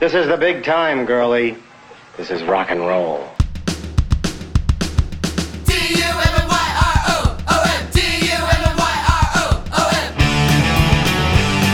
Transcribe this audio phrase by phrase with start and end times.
[0.00, 1.56] This is the big time, girlie.
[2.16, 3.26] This is rock and roll.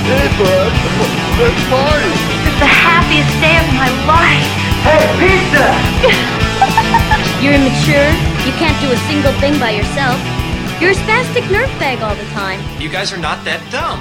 [0.08, 0.72] Hey, bud.
[1.36, 2.12] Let's party.
[2.48, 4.48] It's the happiest day of my life.
[4.88, 5.68] Hey, pizza!
[7.44, 8.08] You're immature.
[8.46, 10.16] You can't do a single thing by yourself.
[10.80, 12.60] You're a spastic nerve bag all the time.
[12.80, 14.00] You guys are not that dumb.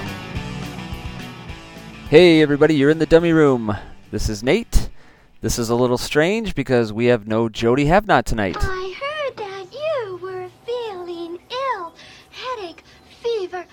[2.09, 3.75] Hey everybody, you're in the dummy room.
[4.14, 4.91] This is Nate.
[5.41, 8.55] This is a little strange because we have no Jody Have Not tonight.
[8.59, 11.95] I heard that you were feeling ill.
[12.30, 12.84] Headache,
[13.23, 13.66] fever,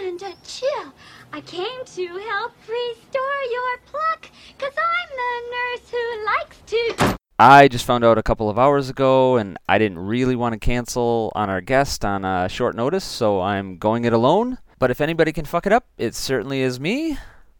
[0.00, 0.92] and a chill.
[1.32, 7.16] I came to help restore your pluck, cause I'm the nurse who likes to.
[7.38, 10.58] I just found out a couple of hours ago and I didn't really want to
[10.58, 14.58] cancel on our guest on uh, short notice, so I'm going it alone.
[14.80, 17.16] But if anybody can fuck it up, it certainly is me.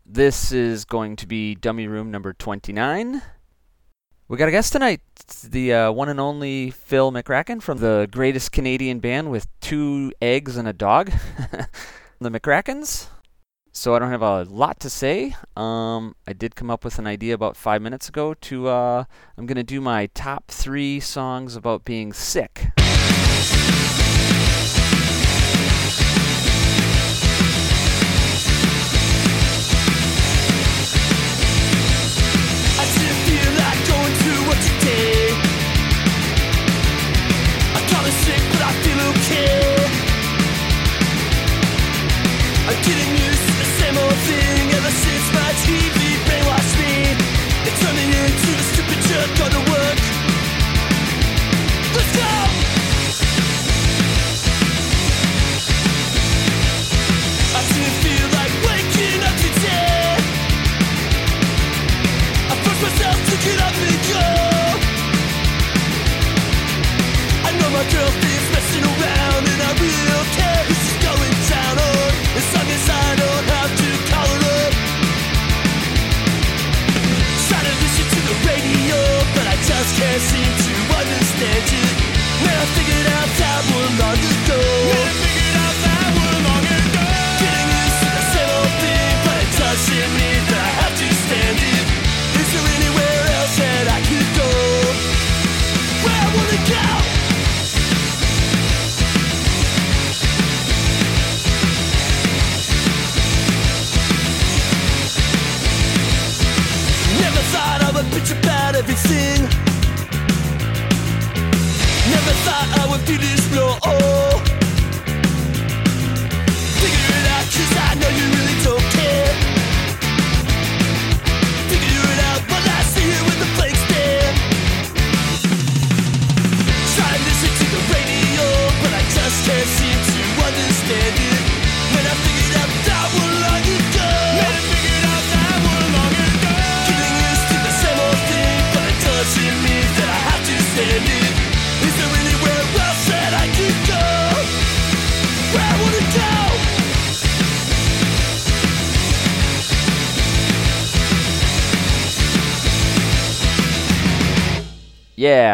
[0.06, 3.22] This is going to be dummy room number 29.
[4.28, 5.00] We got a guest tonight.
[5.18, 10.12] It's the uh, one and only Fil McRackin from the greatest Canadian band with two
[10.20, 11.10] eggs and a dog,
[12.20, 13.06] the McRackins.
[13.72, 15.36] So I don't have a lot to say.
[15.56, 19.04] Um, I did come up with an idea about five minutes ago to uh,
[19.38, 22.66] I'm gonna do my top three songs about being sick.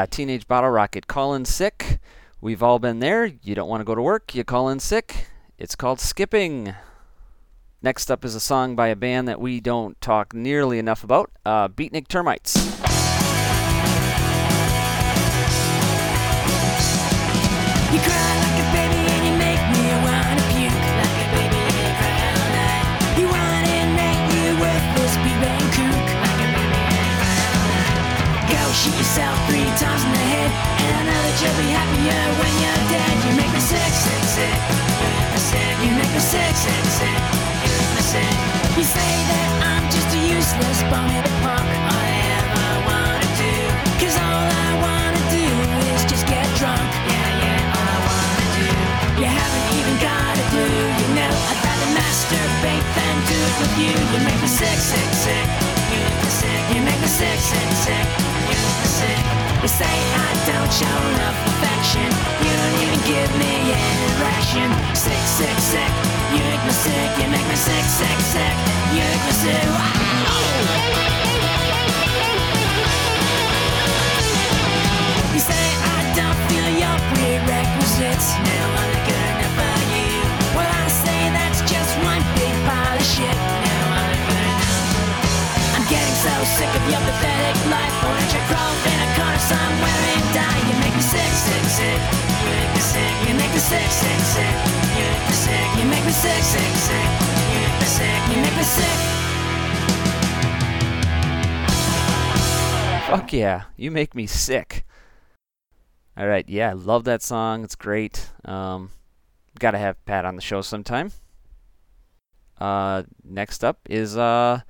[0.00, 1.06] Yeah, Teenage Bottle Rocket.
[1.08, 1.98] Call in sick.
[2.40, 3.26] We've all been there.
[3.26, 5.26] You don't want to go to work, you call in sick.
[5.58, 6.74] It's called skipping.
[7.82, 11.30] Next up is a song by a band that we don't talk nearly enough about
[11.44, 12.56] uh, Beatnik Termites.
[17.92, 18.39] You cry
[28.80, 30.48] shoot yourself three times in the head,
[30.80, 33.12] and I know that you'll be happier when you're dead.
[33.28, 34.56] You make me sick, sick, sick.
[35.36, 35.74] Me sick.
[35.84, 37.20] You make me sick, sick, sick.
[37.92, 38.36] Me sick.
[38.80, 41.68] You say that I'm just a useless bum of the punk.
[41.92, 43.52] All I wanna do,
[44.00, 45.44] 'cause all I wanna do
[45.92, 46.88] is just get drunk.
[47.04, 48.68] Yeah, yeah, all I wanna do.
[49.20, 51.34] You haven't even got a clue, you know.
[51.52, 53.92] I'd rather masturbate than do it with you.
[53.92, 55.46] You make me sick, sick, sick.
[56.72, 57.38] You make me sick.
[57.50, 58.06] Sick, sick,
[58.90, 59.22] sick.
[59.62, 62.08] You say I don't show enough affection.
[62.42, 64.68] You don't even give me an erection.
[64.94, 65.92] Sick, sick, sick.
[66.34, 67.10] You make me sick.
[67.20, 68.54] You make me sick, sick, sick.
[68.94, 69.64] You make me sick.
[69.78, 70.10] Wow.
[75.34, 75.66] You say
[75.96, 78.28] I don't feel your prerequisites.
[78.42, 80.10] No, I'm good enough for you.
[80.56, 83.49] Well, I say that's just one big pile of shit.
[85.90, 87.94] Getting so sick of your pathetic life.
[87.98, 90.60] Don't you crawl in a corner somewhere and die?
[90.70, 92.00] You make me sick, sick, sick.
[92.46, 93.14] You make me sick.
[93.26, 94.54] You make me sick, sick, sick.
[94.94, 95.66] You make me sick.
[95.74, 97.08] You make me sick, sick, sick.
[97.50, 98.20] You make me sick.
[98.30, 98.98] You make me sick.
[103.10, 104.86] Fuck yeah, you make me sick.
[106.16, 107.64] All right, yeah, I love that song.
[107.64, 108.30] It's great.
[108.44, 108.90] Um,
[109.58, 111.10] gotta have Pat on the show sometime.
[112.60, 114.60] Uh, next up is uh,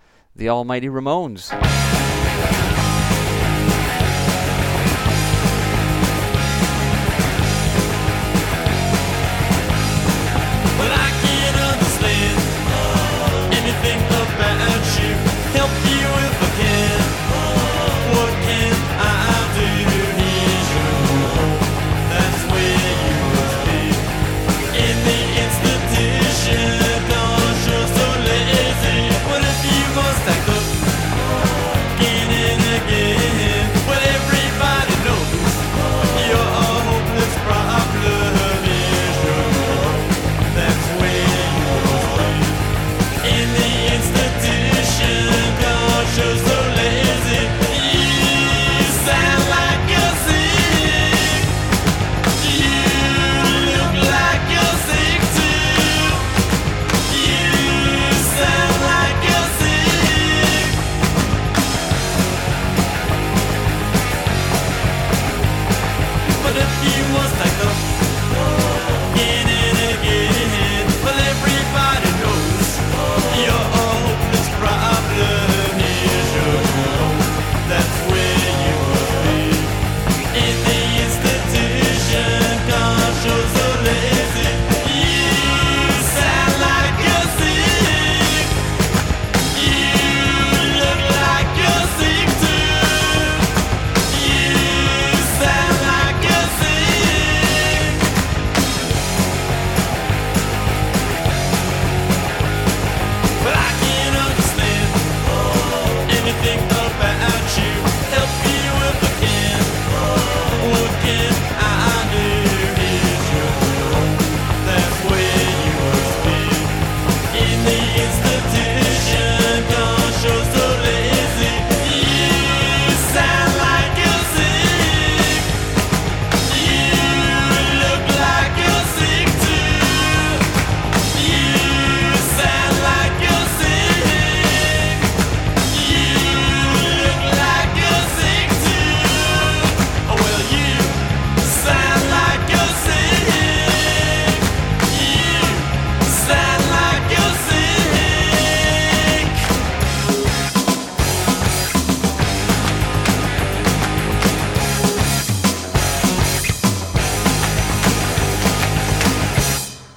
[0.41, 2.00] the Almighty Ramones.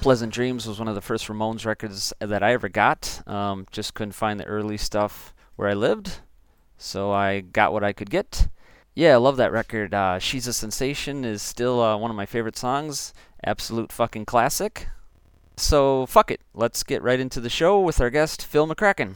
[0.03, 3.25] Pleasant Dreams was one of the first Ramones records that I ever got.
[3.25, 6.19] Um, just couldn't find the early stuff where I lived,
[6.77, 8.49] so I got what I could get.
[8.93, 9.93] Yeah, I love that record.
[9.93, 13.13] Uh, She's a Sensation is still uh, one of my favorite songs.
[13.45, 14.89] Absolute fucking classic.
[15.55, 16.41] So, fuck it.
[16.53, 19.13] Let's get right into the show with our guest, Fil McRackin.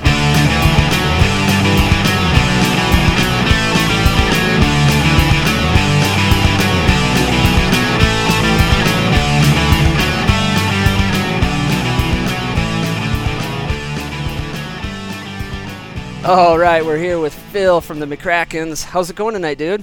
[16.27, 18.84] All right, we're here with Fil from the McRackins.
[18.84, 19.81] How's it going tonight, dude?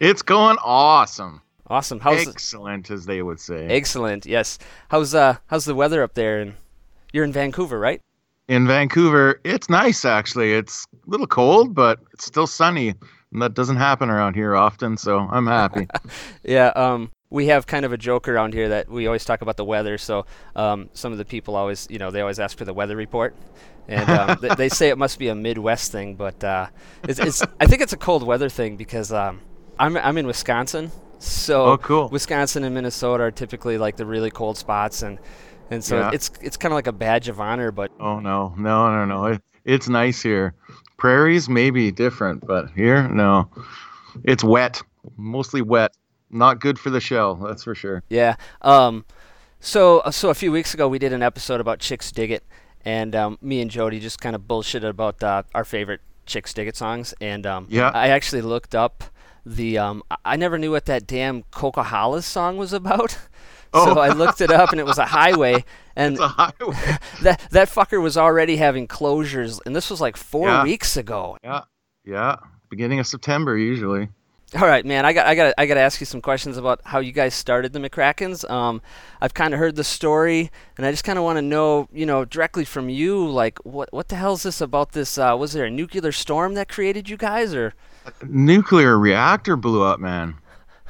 [0.00, 1.40] It's going awesome.
[1.66, 1.98] Awesome.
[1.98, 3.68] How's Excellent, as they would say.
[3.68, 4.26] excellent?
[4.26, 4.58] Yes.
[4.90, 6.40] How's uh how's the weather up there?
[6.40, 6.56] And
[7.14, 8.02] you're in Vancouver, right?
[8.48, 10.52] In Vancouver, it's nice actually.
[10.52, 12.92] It's a little cold, but it's still sunny.
[13.32, 15.88] And that doesn't happen around here often, so I'm happy.
[16.44, 16.66] Yeah.
[16.76, 19.64] Um, we have kind of a joke around here that we always talk about the
[19.64, 19.96] weather.
[19.96, 22.94] So um, some of the people always, you know, they always ask for the weather
[22.94, 23.34] report,
[23.88, 26.66] and um, th- they say it must be a Midwest thing, but uh,
[27.04, 29.40] it's, it's I think it's a cold weather thing because um,
[29.78, 32.08] I'm I'm in Wisconsin, so Oh, cool.
[32.08, 35.18] Wisconsin and Minnesota are typically like the really cold spots, and
[35.70, 36.10] and so Yeah.
[36.12, 37.70] it's it's kind of like a badge of honor.
[37.72, 39.24] But oh no, no, no, no.
[39.26, 40.54] It, it's nice here.
[40.96, 43.48] Prairies may be different, but here, no.
[44.24, 44.82] It's wet,
[45.16, 45.92] mostly wet.
[46.30, 48.02] Not good for the shell, that's for sure.
[48.08, 48.36] Yeah.
[48.62, 49.04] Um,
[49.60, 52.40] so so a few weeks ago we did an episode about Chixdiggit,
[52.84, 57.14] and um, me and Jody just kind of bullshitted about uh, our favorite Chixdiggit songs,
[57.20, 57.90] and um, Yeah.
[57.94, 59.04] I actually looked up
[59.44, 63.18] the um, I- never knew what that damn Coquihalla song was about.
[63.18, 63.28] Oh.
[63.94, 65.64] So I looked it up, and it was a highway,
[65.96, 66.76] and It's a highway.
[67.22, 70.62] that that fucker was already having closures, and this was like four Yeah.
[70.62, 71.38] weeks ago.
[71.42, 71.62] yeah.
[72.04, 72.36] Yeah,
[72.68, 74.10] beginning of September usually.
[74.54, 75.06] All right, man.
[75.06, 77.32] I got, I got, I got to ask you some questions about how you guys
[77.32, 78.48] started the McRackins.
[78.50, 78.82] Um,
[79.18, 82.04] I've kind of heard the story, and I just kind of want to know, you
[82.04, 84.92] know, directly from you, like, what, what the hell is this about?
[84.92, 87.72] This uh, was there a nuclear storm that created you guys, or?
[88.28, 90.34] Nuclear reactor blew up, man,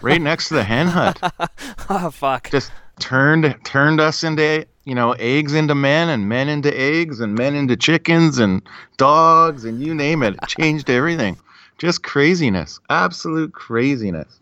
[0.01, 1.21] right next to the hen hut.
[1.89, 2.51] oh fuck!
[2.51, 7.35] Just turned turned us into you know eggs into men and men into eggs and
[7.35, 8.63] men into chickens and
[8.97, 10.35] dogs and you name it.
[10.35, 11.39] It changed everything.
[11.83, 14.39] Just craziness, absolute craziness.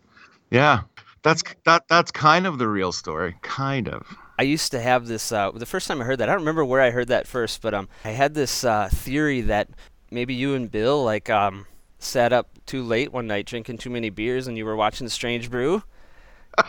[0.51, 0.81] Yeah,
[1.23, 4.05] that's that that's kind of the real story, kind of.
[4.37, 5.31] I used to have this.
[5.31, 7.63] Uh, the first time I heard that, I don't remember where I heard that first,
[7.63, 9.69] but um, I had this uh, theory that
[10.11, 11.65] maybe you and Bill like um,
[11.97, 15.49] sat up too late one night drinking too many beers, and you were watching Strange
[15.49, 15.81] Brew,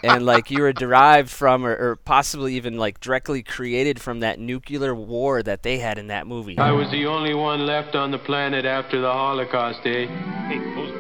[0.03, 4.39] and like you were derived from, or, or possibly even like directly created from that
[4.39, 6.59] nuclear war that they had in that movie.
[6.59, 10.07] I was the only one left on the planet after the Holocaust, eh?
[10.49, 10.59] Hey,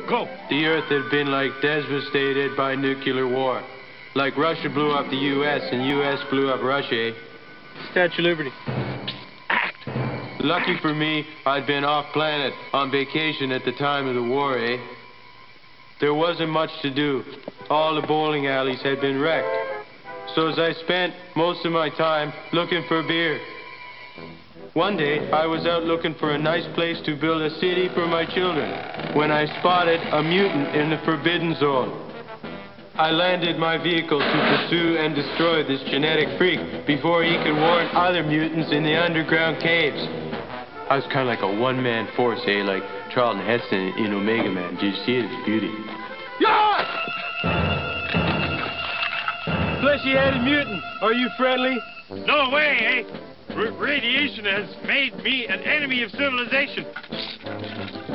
[0.09, 0.29] go!
[0.51, 3.62] The Earth had been like devastated by nuclear war.
[4.15, 5.62] Like Russia blew up the U.S.
[5.73, 6.19] and U.S.
[6.31, 7.15] blew up Russia, eh?
[7.93, 8.53] Statue of Liberty.
[9.49, 9.89] Act.
[10.41, 14.59] Lucky for me, I'd been off planet on vacation at the time of the war,
[14.59, 14.77] eh?
[16.03, 17.23] There wasn't much to do.
[17.71, 19.47] All the bowling alleys had been wrecked.
[20.35, 23.39] So as I spent most of my time looking for beer.
[24.75, 28.09] One day, I was out looking for a nice place to build a city for
[28.09, 31.95] my children when I spotted a mutant in the Forbidden Zone.
[32.97, 37.87] I landed my vehicle to pursue and destroy this genetic freak before he could warn
[37.95, 40.03] other mutants in the underground caves.
[40.91, 42.65] I was kind of like a one-man force, eh?
[42.65, 42.83] Like
[43.14, 44.75] Charlton Heston in Omega Man.
[44.76, 45.25] Did you see it?
[45.26, 45.71] It's beauty.
[49.81, 51.76] Fleshy-headed mutant, are you friendly?
[52.11, 53.54] No way, eh?
[53.54, 56.87] R- radiation has made me an enemy of civilization.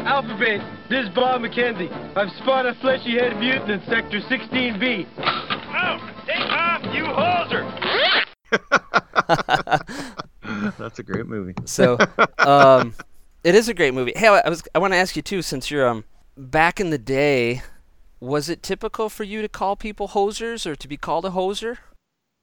[0.08, 1.92] Alphabet, this is Bob McKenzie.
[2.18, 5.06] I've spotted a fleshy-headed mutant in Sector 16B.
[5.20, 7.64] Oh, take off, you hoser!
[10.80, 11.54] That's a great movie.
[11.66, 11.98] So,
[12.40, 12.96] um,
[13.48, 14.12] it is a great movie.
[14.14, 16.04] Hey, I was I want to ask you too, since you're um
[16.36, 17.62] back in the day,
[18.20, 21.78] was it typical for you to call people hosers or to be called a hoser?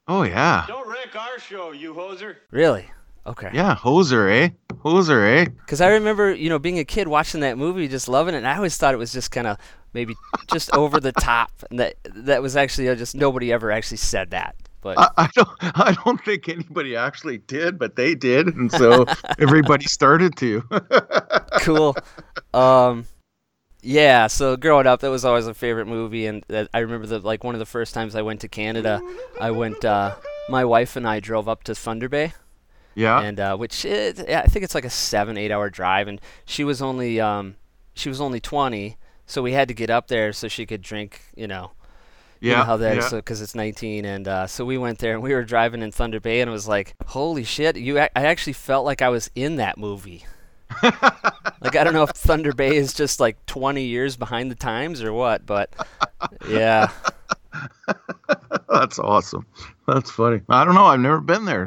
[0.09, 2.37] Oh yeah, Don't wreck our show, you hoser.
[2.51, 2.91] Really?
[3.27, 3.51] Okay.
[3.53, 4.51] yeah, hoser, eh?
[4.85, 5.45] Hoser, eh?
[5.45, 8.39] Because I remember, you know, being a kid watching that movie, just loving it.
[8.39, 9.57] And I always thought it was just kind of
[9.95, 10.15] maybe
[10.53, 14.31] just over the top, and that that was actually uh, just nobody ever actually said
[14.31, 14.57] that.
[14.85, 19.07] But I, I don't I don't think anybody actually did, but they did, and so
[19.41, 20.63] everybody started to.
[21.61, 21.97] cool.
[22.53, 23.07] Um,
[23.81, 24.27] yeah.
[24.27, 27.43] So growing up, that was always a favorite movie, and that I remember that like
[27.43, 29.01] one of the first times I went to Canada,
[29.41, 29.85] I went.
[29.85, 30.15] Uh,
[30.51, 32.35] my wife and I drove up to Thunder Bay.
[32.95, 33.19] yeah.
[33.21, 36.63] and uh, which is, I think it's like a seven eight hour drive, and she
[36.63, 37.57] was only um,
[37.95, 41.23] she was only twenty, so we had to get up there so she could drink,
[41.35, 41.71] you know.
[42.41, 43.09] You know Yeah, how that yeah.
[43.11, 46.21] because it's 19, and uh, so we went there and we were driving in Thunder
[46.21, 47.77] Bay, and it was like, holy shit!
[47.77, 50.27] You, I actually felt like I was in that movie.
[50.83, 55.03] like I don't know if Thunder Bay is just like 20 years behind the times
[55.03, 55.71] or what, but
[56.49, 56.91] yeah,
[58.69, 59.47] That's awesome.
[59.87, 60.41] That's funny.
[60.49, 60.87] I don't know.
[60.87, 61.67] I've never been there.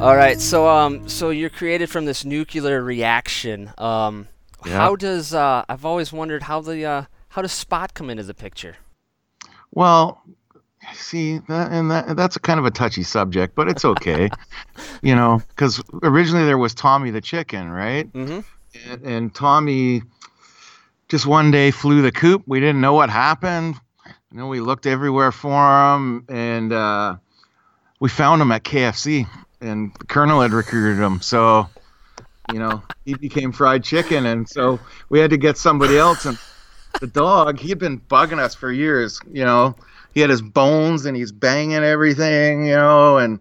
[0.00, 3.72] All right, so um, so you're created from this nuclear reaction.
[3.78, 4.28] Um,
[4.64, 4.72] Yeah.
[4.76, 8.32] how does uh, I've always wondered how the uh, how does Spot come into the
[8.34, 8.76] picture?
[9.72, 10.22] Well,
[10.94, 14.30] see, that, and that, that's a kind of a touchy subject, but it's okay.
[15.02, 18.10] you know, because originally there was Tommy the chicken, right?
[18.12, 18.40] Mm-hmm.
[18.90, 20.02] And, and Tommy
[21.08, 22.44] just one day flew the coop.
[22.46, 23.74] We didn't know what happened.
[24.30, 27.16] You know, we looked everywhere for him, and uh,
[27.98, 29.26] we found him at KFC,
[29.60, 31.20] and the Colonel had recruited him.
[31.20, 31.68] So,
[32.52, 36.24] you know, he became fried chicken, and so we had to get somebody else.
[36.24, 36.38] And
[37.00, 39.20] the dog, he had been bugging us for years.
[39.30, 39.76] You know,
[40.14, 42.66] he had his bones, and he's banging everything.
[42.66, 43.40] You know, and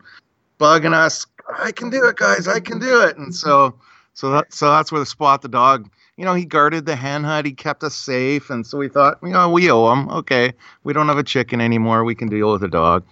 [0.59, 1.25] bugging us.
[1.59, 2.47] I can do it, guys.
[2.47, 3.17] I can do it.
[3.17, 3.75] And so,
[4.13, 5.89] so that so that's where the spot the dog.
[6.17, 7.45] You know, he guarded the hen hut.
[7.45, 10.09] He kept us safe, and so we thought, you know, we owe him.
[10.09, 12.03] Okay, we don't have a chicken anymore.
[12.03, 13.05] We can deal with a dog,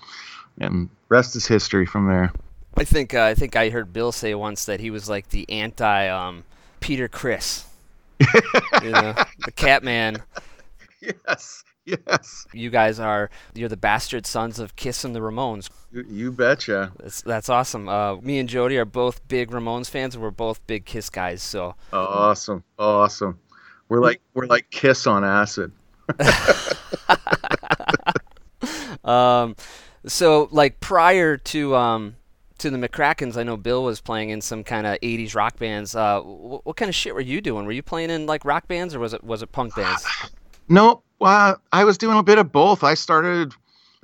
[0.60, 2.34] and rest is history from there.
[2.78, 5.50] I think uh, I think I heard Bill say once that he was like the
[5.50, 6.44] anti um,
[6.80, 7.66] Peter Criss,
[8.20, 9.14] you know,
[9.46, 10.22] the Catman.
[11.28, 12.48] Yes, yes.
[12.52, 15.70] You guys are you're the bastard sons of Kiss and the Ramones.
[15.92, 16.92] You, you betcha.
[16.98, 17.88] That's that's awesome.
[17.88, 21.44] Uh, me and Jody are both big Ramones fans, and we're both big Kiss guys.
[21.44, 23.38] So Awesome, awesome.
[23.88, 25.72] We're like we're like Kiss on acid.
[29.04, 29.56] um,
[30.08, 32.16] so like prior to um
[32.60, 35.96] to the McRackins, I know Bill was playing in some kind of '80s rock bands.
[35.96, 37.66] Uh, wh- what kind of shit were you doing?
[37.66, 40.06] Were you playing in like rock bands, or was it was it punk bands?
[40.68, 42.84] No, well, I was doing a bit of both.
[42.84, 43.54] I started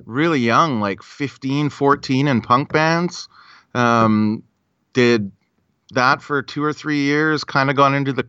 [0.04, 3.28] really young, like 15, 14 in punk bands.
[3.74, 4.44] Um,
[4.92, 5.32] did
[5.90, 8.28] that for two or three years, kind of gone into the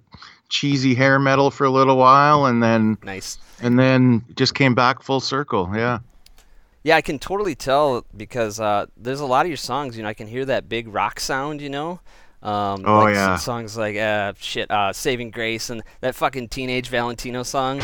[0.49, 3.37] cheesy hair metal for a little while and then Nice.
[3.61, 5.69] and then just came back full circle.
[5.75, 5.99] Yeah.
[6.83, 9.95] Yeah, I can totally tell because uh, there's a lot of your songs.
[9.95, 11.61] You know, I can hear that big rock sound.
[11.61, 11.99] You know.
[12.41, 13.37] Um, Oh, like yeah.
[13.37, 17.79] songs like uh, shit, uh, "Saving Grace" and that fucking Teenage Valentino song.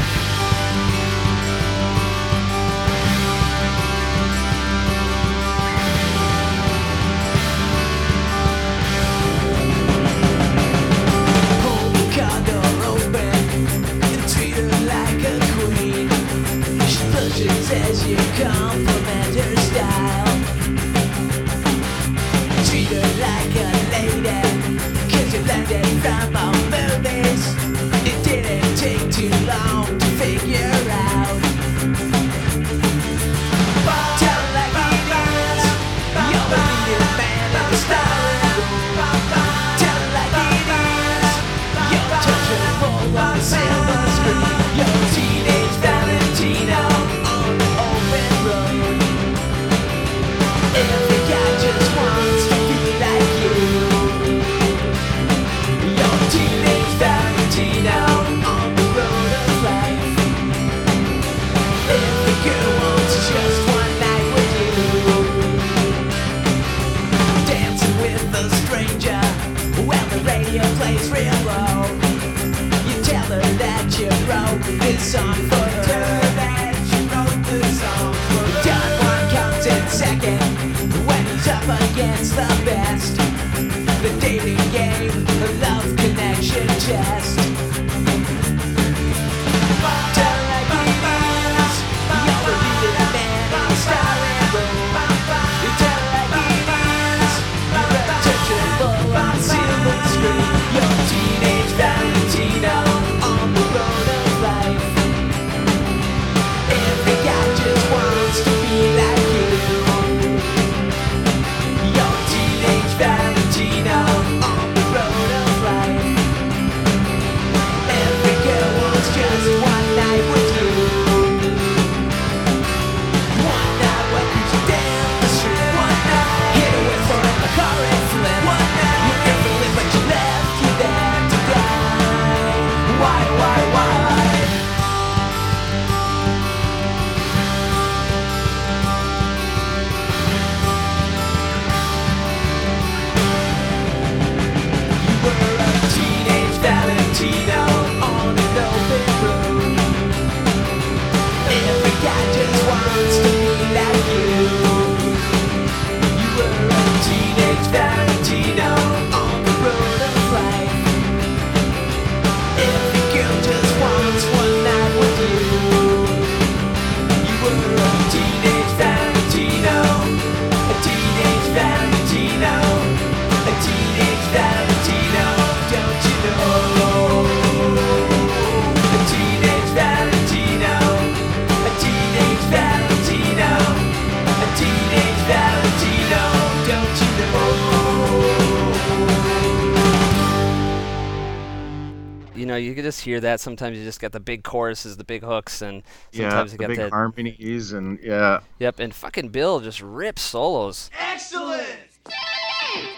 [193.19, 193.39] Hear that.
[193.39, 196.67] Sometimes you just got the big choruses, the big hooks, and Yeah, sometimes you get
[196.67, 196.91] the big that.
[196.91, 198.39] harmonies and yeah.
[198.59, 200.89] Yep, and fucking Bill just rips solos.
[200.99, 201.65] Excellent.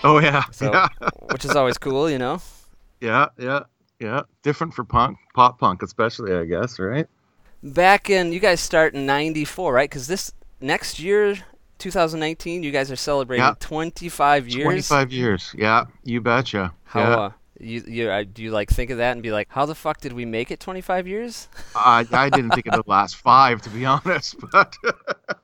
[0.03, 0.87] Oh yeah, So, yeah,
[1.31, 2.41] which is always cool, you know.
[3.01, 3.61] yeah, yeah,
[3.99, 4.21] yeah.
[4.43, 7.07] Different for punk, pop punk especially, I guess, right?
[7.63, 9.89] Back in, you guys start in '94, right?
[9.89, 11.37] Because this next year,
[11.77, 13.53] 2019, you guys are celebrating Yeah.
[13.59, 14.63] 25 years.
[14.63, 15.53] Twenty-five years.
[15.57, 16.73] Yeah, you betcha.
[16.85, 17.15] How yeah.
[17.17, 19.75] uh, you you uh, do you like think of that and be like, how the
[19.75, 21.47] fuck did we make it 25 years?
[21.75, 24.75] I, I didn't think of the last five to be honest, but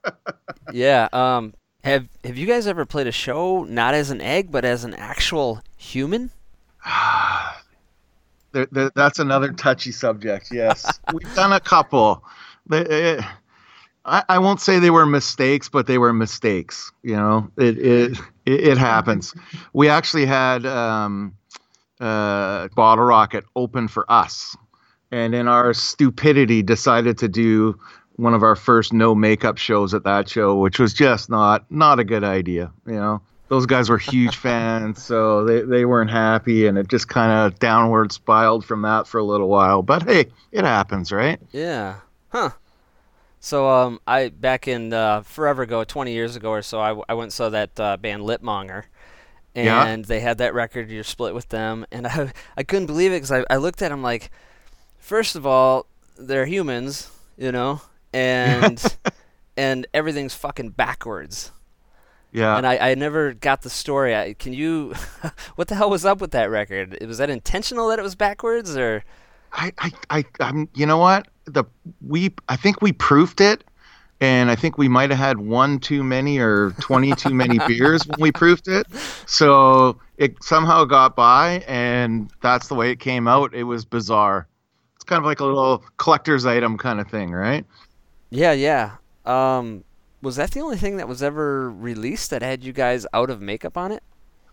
[0.74, 1.08] yeah.
[1.14, 1.54] Um.
[1.84, 4.94] Have Have you guys ever played a show not as an egg but as an
[4.94, 6.32] actual human?
[8.52, 10.50] there, there, that's another touchy subject.
[10.52, 12.24] Yes, we've done a couple.
[12.70, 13.22] They,
[14.08, 16.92] I, I won't say they were mistakes, but they were mistakes.
[17.04, 19.36] You know, it it it, it happens.
[19.74, 21.36] We actually had um,
[22.00, 24.56] uh, Bottle Rocket open for us,
[25.12, 27.80] and in our stupidity, decided to do
[28.18, 32.00] one of our first no makeup shows at that show, which was just not not
[32.00, 32.72] a good idea.
[32.86, 37.08] You know, those guys were huge fans, so they, they weren't happy, and it just
[37.08, 39.82] kind of downward spiraled from that for a little while.
[39.82, 41.40] But hey, it happens, right?
[41.52, 42.00] Yeah.
[42.30, 42.52] Huh.
[43.40, 47.14] So um, I back in uh, forever ago, 20 years ago or so, I, I
[47.14, 48.24] went and saw that uh, band
[49.58, 49.86] Lipmonger, Yeah.
[49.86, 50.90] and they had that record.
[50.90, 53.90] You're split with them, and I I couldn't believe it because I I looked at
[53.90, 54.32] them like,
[55.00, 55.86] first of all,
[56.18, 57.82] they're humans, you know,
[58.14, 58.84] and
[59.58, 61.52] and everything's fucking backwards.
[62.32, 62.58] Yeah.
[62.58, 64.14] And I, I never got the story.
[64.16, 64.94] I, can you,
[65.56, 66.96] what the hell was up with that record?
[67.08, 69.04] Was that intentional that it was backwards or?
[69.54, 71.30] I, I, I, I'm, you know what?
[71.46, 71.64] The
[72.06, 73.64] we, I think we proofed it,
[74.22, 78.06] and I think we might have had one too many or twenty too many beers
[78.08, 78.88] when we proofed it.
[79.26, 83.54] So it somehow got by, and that's the way it came out.
[83.54, 84.48] It was bizarre.
[84.96, 87.66] It's kind of like a little collector's item kind of thing, right?
[88.30, 88.98] Yeah, yeah.
[89.26, 89.84] Um,
[90.22, 93.42] was that the only thing that was ever released that had you guys out of
[93.42, 94.04] makeup on it?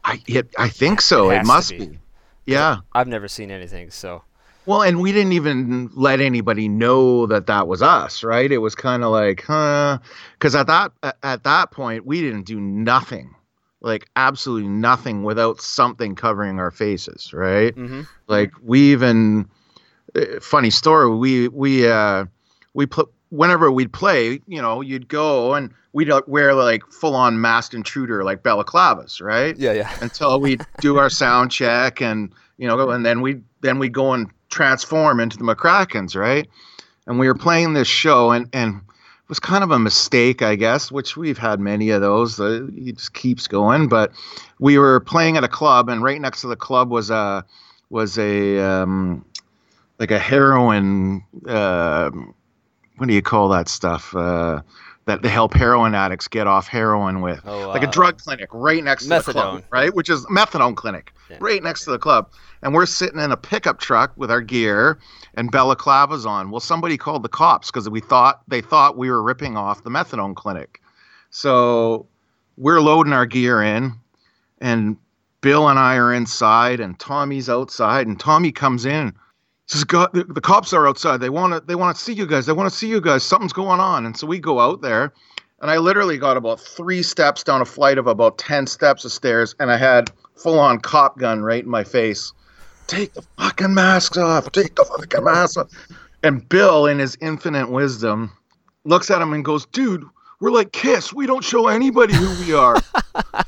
[0.05, 1.31] I, it, I think so.
[1.31, 1.79] It It, must be.
[1.79, 1.98] be.
[2.46, 2.79] Yeah.
[2.94, 4.24] I've never seen anything, so.
[4.66, 8.50] Well, and we didn't even let anybody know that that was us, right?
[8.50, 9.98] It was kind of like, huh?
[10.35, 13.35] Because at that at that point, we didn't do nothing,
[13.81, 17.74] like absolutely nothing, without something covering our faces, right?
[17.77, 18.07] Mhm.
[18.27, 19.48] Like we even,
[20.16, 22.24] uh, funny story, we we uh
[22.72, 27.14] we put whenever we'd play, you know, you'd go and we'd uh, wear like full
[27.14, 29.57] on masked intruder like balaclavas, right?
[29.59, 29.90] Yeah, yeah.
[30.00, 34.12] Until we'd do our sound check and you know, and then we then we go
[34.12, 36.49] and transform into the McRackins, right?
[37.07, 40.55] And we were playing this show and and it was kind of a mistake, I
[40.55, 42.38] guess, which we've had many of those.
[42.38, 44.12] Uh, it just keeps going, but
[44.59, 47.43] we were playing at a club, and right next to the club was a
[47.88, 49.25] was a um,
[49.99, 51.25] like a heroin.
[51.47, 52.11] Uh,
[52.99, 54.14] what do you call that stuff?
[54.14, 54.61] Uh,
[55.07, 58.83] that they help heroin addicts get off heroin with, Oh, like a drug clinic right
[58.83, 59.95] next to the club, right?
[59.95, 62.31] Which is methadone clinic right next to the club.
[62.62, 64.99] And we're sitting in a pickup truck with our gear
[65.35, 66.51] and balaclavas on.
[66.51, 69.90] Well, somebody called the cops because we thought they thought we were ripping off the
[69.90, 70.81] methadone clinic.
[71.31, 72.07] So
[72.57, 73.93] we're loading our gear in,
[74.61, 74.97] and
[75.43, 79.12] Bill and I are inside, and Tommy's outside, and Tommy comes in.
[79.66, 81.20] Says, "God, the, the cops are outside.
[81.20, 81.61] They want to.
[81.61, 82.46] They want to see you guys.
[82.46, 83.22] They want to see you guys.
[83.22, 85.12] Something's going on." And so we go out there,
[85.61, 89.12] and I literally got about three steps down a flight of about ten steps of
[89.12, 92.33] stairs, and I had full on cop gun right in my face.
[92.87, 94.53] Take the fucking masks off.
[94.53, 95.68] Take the fucking masks off.
[96.22, 98.33] And Bill, in his infinite wisdom,
[98.85, 100.05] looks at him and goes, "Dude,
[100.40, 101.12] we're like Kiss.
[101.12, 102.77] We don't show anybody who we are."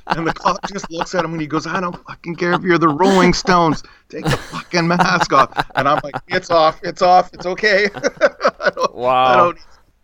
[0.08, 2.62] and the cop just looks at him and he goes, "I don't fucking care if
[2.62, 3.82] you're the Rolling Stones.
[4.08, 6.80] Take the fucking mask off." And I'm like, "It's off.
[6.82, 7.32] It's off.
[7.32, 9.24] It's okay." I Wow.
[9.24, 9.58] I don't.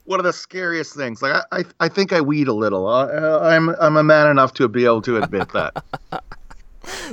[0.05, 1.23] One of the scariest things.
[1.23, 2.89] Like I, I, I think I weed a little.
[2.89, 5.85] I, I'm, I'm a man enough to be able to admit that.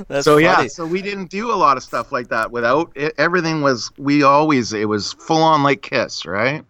[0.08, 0.68] That's so yeah, funny.
[0.68, 4.24] so we didn't do a lot of stuff like that without it, everything was we
[4.24, 6.64] always it was full on like Kiss, right?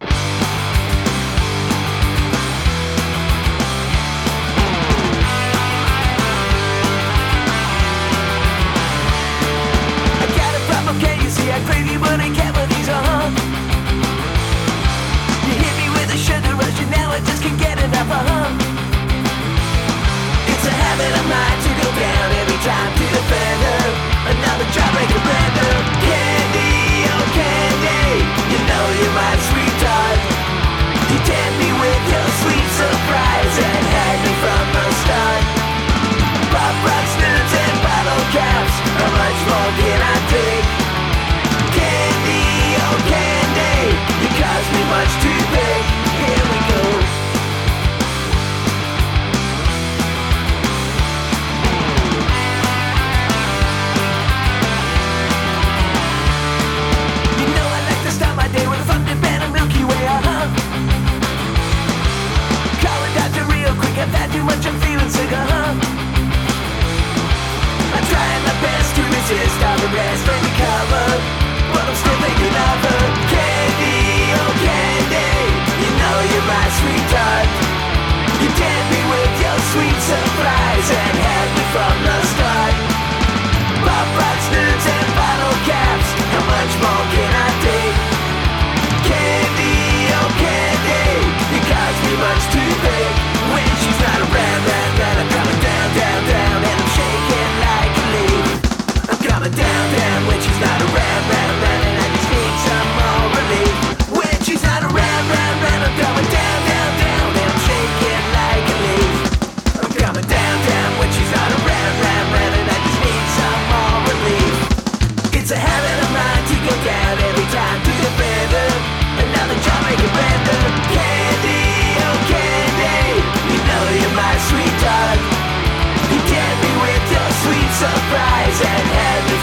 [99.55, 100.90] down, down which is not a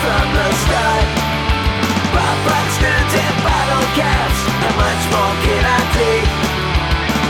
[0.09, 0.49] from the
[2.17, 2.41] Pop
[3.13, 6.29] and bottle caps How much more can I take?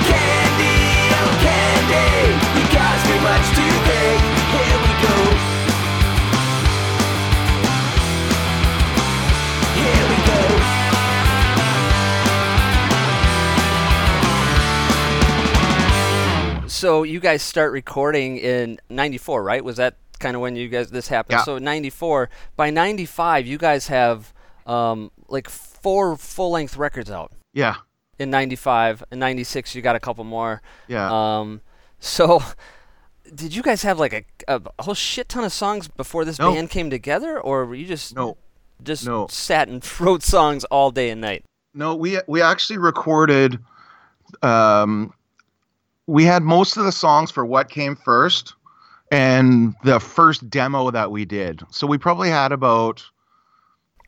[0.07, 0.79] Candy,
[1.19, 2.65] oh candy You
[3.11, 3.47] me much
[4.55, 5.17] Here we go
[9.83, 10.43] Here we go
[16.69, 19.65] So you guys start recording in 94, right?
[19.65, 21.39] Was that kind of when you guys this happened?
[21.39, 21.45] Yeah.
[21.45, 22.29] So '94.
[22.57, 24.33] By '95, you guys have
[24.67, 27.33] um, like four full-length records out.
[27.55, 27.77] Yeah.
[28.19, 30.63] In '95 and '96, you got a couple more.
[30.89, 31.09] Yeah.
[31.41, 31.61] Um,
[31.99, 32.43] so.
[33.35, 36.39] Did you guys have like a, a, a whole shit ton of songs before this
[36.39, 36.55] No.
[36.55, 38.39] band came together, or were you just No.
[38.83, 39.27] just No.
[39.29, 41.45] sat and wrote songs all day and night?
[41.75, 43.59] No, we we actually recorded.
[44.43, 45.13] Um,
[46.07, 48.55] we had most of the songs for what came first,
[49.11, 51.63] and the first demo that we did.
[51.71, 53.03] So we probably had about,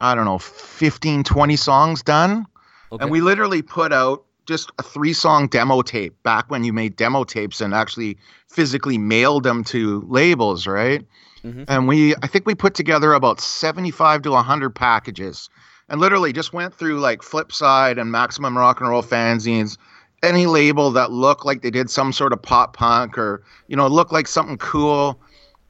[0.00, 2.46] I don't know, 15, 20 songs done,
[2.92, 3.02] Okay.
[3.02, 6.96] and we literally put out just a three song demo tape back when you made
[6.96, 11.06] demo tapes and actually physically mailed them to labels, right?
[11.44, 11.66] Mhm.
[11.68, 15.48] And we, I think we put together about 75 to 100 packages
[15.88, 19.78] and literally just went through like Flipside and Maximum Rock and Roll fanzines,
[20.22, 23.86] any label that looked like they did some sort of pop punk or, you know,
[23.86, 25.20] looked like something cool.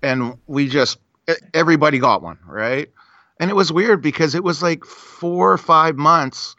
[0.02, 0.98] And we just,
[1.54, 2.88] everybody got one, right?
[3.38, 6.56] And it was weird because it was like four or five months,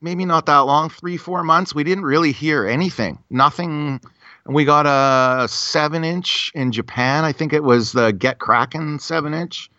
[0.00, 1.74] maybe not that long, three, four months.
[1.74, 4.00] We didn't really hear anything, nothing.
[4.46, 7.24] We got a seven inch in Japan.
[7.24, 9.70] I think it was the Get Kraken seven inch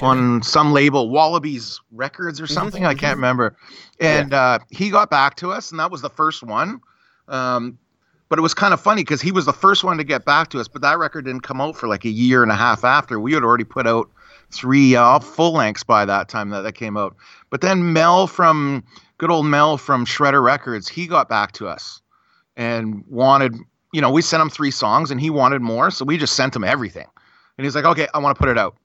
[0.00, 2.84] on some label, Wallabies Records or something.
[2.84, 3.56] I can't remember.
[4.00, 6.80] And uh, he got back to us, and that was the first one.
[7.28, 7.78] Um,
[8.28, 10.50] but it was kind of funny because he was the first one to get back
[10.50, 12.84] to us, but that record didn't come out for like a year and a half
[12.84, 13.20] after.
[13.20, 14.10] We had already put out
[14.50, 17.14] three uh, full lengths by that time that that came out.
[17.50, 18.82] But then Mel from
[19.18, 22.02] good old Mel from Shredder Records, he got back to us
[22.56, 23.54] and wanted,
[23.92, 26.56] you know, we sent him three songs and he wanted more, so we just sent
[26.56, 27.06] him everything.
[27.56, 28.76] And he's like, "Okay, I want to put it out.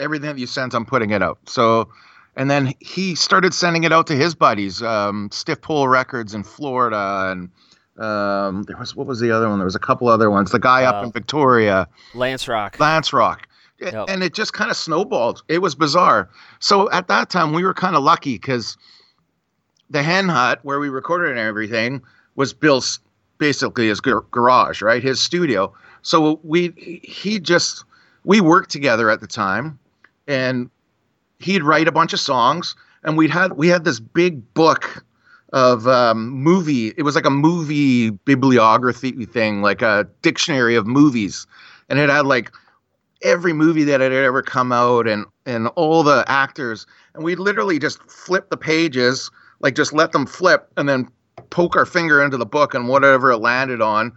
[0.00, 1.88] Everything that you sent, I'm putting it out." So,
[2.36, 6.42] and then he started sending it out to his buddies, um, Stiff Pole Records in
[6.42, 7.50] Florida, and
[8.02, 9.58] um, there was what was the other one?
[9.58, 10.50] There was a couple other ones.
[10.50, 12.80] The guy up Uh, in Victoria, Lance Rock.
[12.80, 13.46] Lance Rock.
[13.78, 14.06] Yep.
[14.08, 15.42] And it just kind of snowballed.
[15.48, 16.28] It was bizarre.
[16.58, 18.76] So at that time, we were kind of lucky because
[19.88, 22.02] the hen hut where we recorded and everything
[22.36, 23.00] was Bill's
[23.38, 25.02] basically his gar- garage, right?
[25.02, 25.72] His studio.
[26.02, 27.84] So we he just
[28.24, 29.78] we worked together at the time,
[30.30, 30.70] and
[31.40, 35.04] he'd write a bunch of songs, and we'd had we had this big book
[35.52, 36.94] of um, movie.
[36.96, 41.46] It was like a movie bibliography thing, like a dictionary of movies,
[41.88, 42.52] and it had like
[43.22, 47.78] every movie that had ever come out and and all the actors and we'd literally
[47.78, 51.06] just flip the pages like just let them flip and then
[51.50, 54.10] poke our finger into the book and whatever it landed on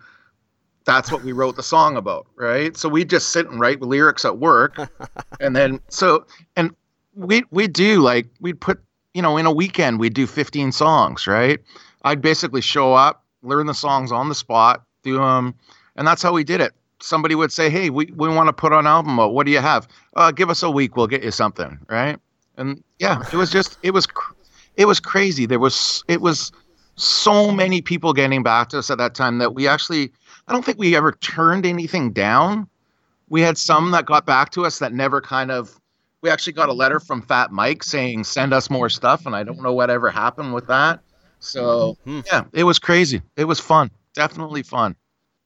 [0.86, 2.76] that's what we wrote the song about right?
[2.76, 4.78] So we'd just sit and write lyrics at work.
[5.40, 6.74] And then so and
[7.16, 8.82] we we do like we'd put
[9.14, 11.60] you know in a weekend we'd do 15 songs right?
[12.04, 15.56] I'd basically show up learn the songs on the spot do them
[15.96, 16.74] and that's how we did it.
[17.02, 19.34] Somebody would say hey we, we want to put on album out.
[19.34, 19.88] what do you have?
[20.16, 22.18] Uh, give us a week we'll get you something right?
[22.56, 24.34] And yeah it was just it was cr-
[24.78, 25.46] it was crazy.
[25.46, 26.52] There was it was
[26.96, 30.12] so many people getting back to us at that time that we actually
[30.48, 32.68] i don't think we ever turned anything down
[33.30, 35.80] we had some that got back to us that never kind of
[36.22, 39.44] we actually got a letter from fat mike saying send us more stuff and i
[39.44, 41.00] don't know whatever happened with that
[41.40, 44.96] so yeah it was crazy it was fun definitely fun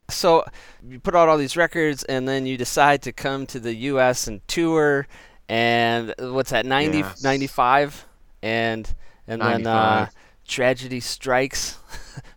[0.10, 0.46] So
[0.88, 4.26] you put out all these records, and then you decide to come to the U.S.
[4.28, 5.06] and tour.
[5.50, 6.66] And what's that?
[6.66, 7.22] 90, Yes.
[7.22, 8.08] 95?
[8.42, 8.88] and
[9.28, 10.08] and then uh,
[10.48, 11.78] tragedy strikes.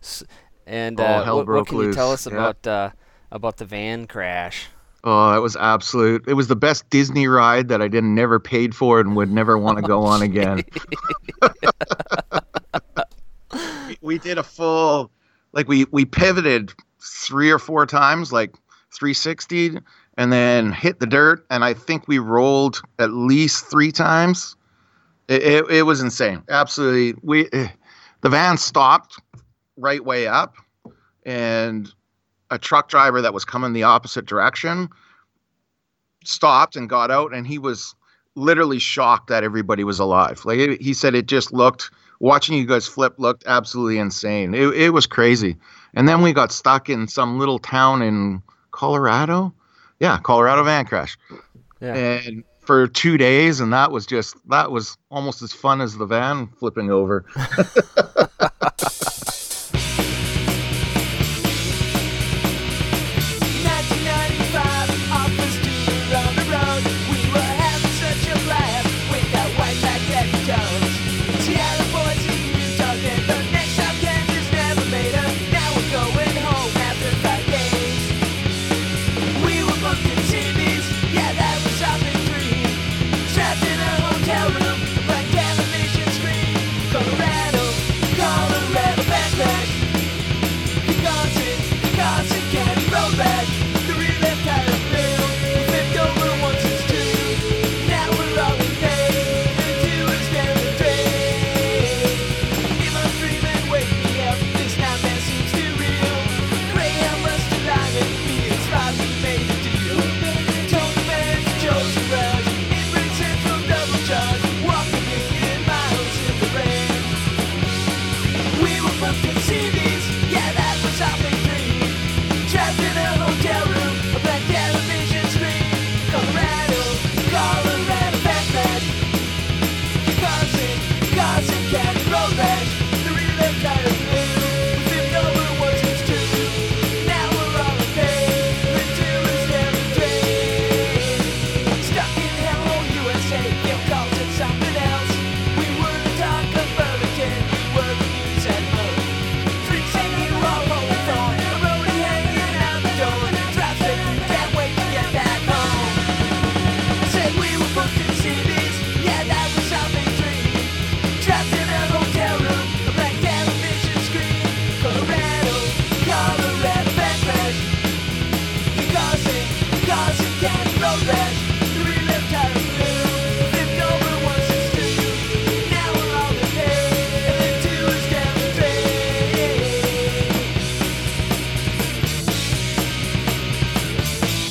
[0.71, 2.39] And Oh, uh, what, what can you tell loose, us yeah.
[2.39, 2.89] about uh,
[3.29, 4.67] about the van crash?
[5.03, 6.23] Oh, that was absolute.
[6.27, 9.57] It was the best Disney ride that I didn't never paid for and would never
[9.57, 10.63] want to go on again.
[13.83, 15.11] we, we did a full,
[15.51, 18.55] like we we pivoted three or four times, like
[18.93, 19.77] 360,
[20.17, 24.55] and then hit the dirt, and I think we rolled at least three times.
[25.27, 27.19] It, it, it was insane, absolutely.
[27.23, 27.67] We eh,
[28.21, 29.19] the van stopped
[29.77, 30.55] right way up,
[31.25, 31.93] and
[32.49, 34.89] a truck driver that was coming the opposite direction
[36.23, 37.95] stopped and got out and he was
[38.35, 40.43] literally shocked that everybody was alive.
[40.45, 44.53] Like it, he said it just looked watching you guys flip looked absolutely insane.
[44.53, 45.57] It, it was crazy.
[45.93, 49.53] And then we got stuck in some little town in colorado.
[49.99, 51.17] Yeah colorado van crash.
[51.81, 51.95] Yeah.
[51.95, 56.05] and for two days and that was just that was almost as fun as the
[56.05, 57.25] van flipping over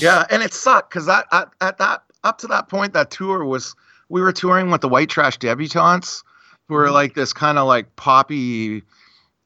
[0.01, 3.45] Yeah, and it sucked because that at, at that up to that point, that tour
[3.45, 3.75] was
[4.09, 6.25] we were touring with the White Trash Debutantes,
[6.69, 8.83] who were like this kind of like poppy,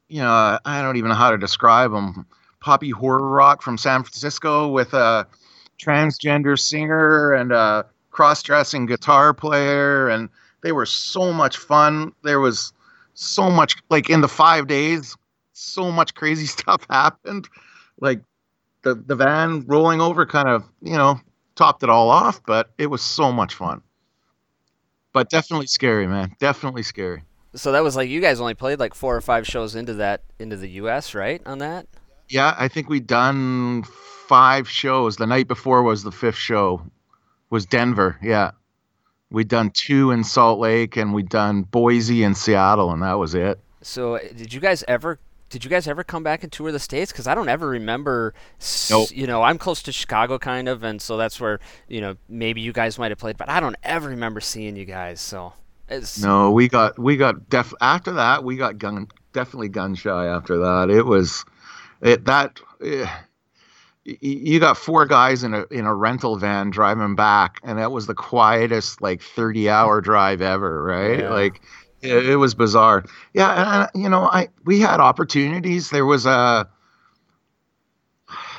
[0.07, 2.25] you know, I don't even know how to describe them,
[2.61, 5.27] poppy horror rock from San Francisco with a
[5.79, 10.29] transgender singer and a cross-dressing guitar player, and
[10.61, 12.13] they were so much fun.
[12.23, 12.73] There was
[13.13, 15.15] so much like in the five days,
[15.53, 17.47] so much crazy stuff happened,
[17.99, 18.21] like
[18.83, 21.19] the the van rolling over kind of you know
[21.55, 23.81] topped it all off but it was so much fun
[25.11, 27.23] but definitely scary man definitely scary
[27.55, 30.21] So that was like you guys only played like four or five shows into that
[30.37, 31.15] into the U.S.
[31.15, 31.87] right on that.
[32.29, 33.85] yeah i think we done
[34.27, 36.81] five shows the night before was the fifth show
[37.49, 38.51] was denver yeah
[39.29, 43.33] we'd done two in salt lake and we'd done boise and seattle and that was
[43.35, 45.19] it So uh, did you guys ever?
[45.51, 47.11] Did you guys ever come back and tour the states?
[47.11, 48.33] Because I don't ever remember.
[48.89, 49.09] Nope.
[49.13, 52.61] You know, I'm close to Chicago, kind of, and so that's where you know maybe
[52.61, 55.21] you guys might have played, but I don't ever remember seeing you guys.
[55.21, 55.53] So
[55.87, 60.25] it's No, we got we got def after that we got gun definitely gun shy
[60.25, 60.89] after that.
[60.89, 61.45] It was
[62.01, 63.11] it that eh, y-
[64.05, 68.05] you got four guys in a in a rental van driving back and that was
[68.05, 71.19] the quietest like 30 hour drive ever, right?
[71.21, 71.29] Yeah.
[71.29, 71.61] Like
[72.01, 73.03] it, it was bizarre.
[73.33, 75.89] Yeah, and you know, I we had opportunities.
[75.89, 76.69] There was a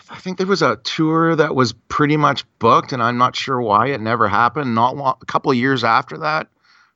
[0.08, 3.60] I think there was a tour that was pretty much booked, and I'm not sure
[3.60, 4.74] why it never happened.
[4.74, 6.48] Not long, a couple of years after that,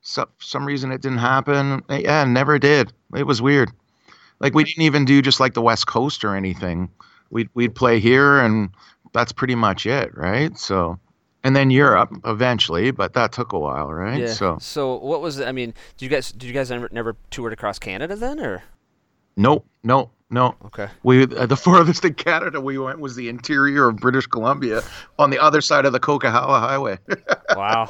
[0.03, 1.83] so, some reason it didn't happen.
[1.89, 2.93] Yeah, never did.
[3.15, 3.71] It was weird.
[4.39, 6.89] Like we didn't even do just like the West Coast or anything.
[7.31, 8.71] We'd we'd play here, and
[9.13, 10.57] that's pretty much it, right?
[10.59, 10.99] So,
[11.45, 14.21] and then Europe eventually, but that took a while, right?
[14.21, 14.33] yeah.
[14.33, 15.49] So, So what was it?
[15.49, 18.63] I mean, did you guys did you guys never, never toured across Canada then, or
[19.37, 20.55] nope, no, no.
[20.67, 20.89] okay?
[21.03, 24.83] We uh, the furthest in Canada we went was the interior of British Columbia
[25.19, 26.99] on the other side of the Coquihalla Highway.
[27.57, 27.89] Wow.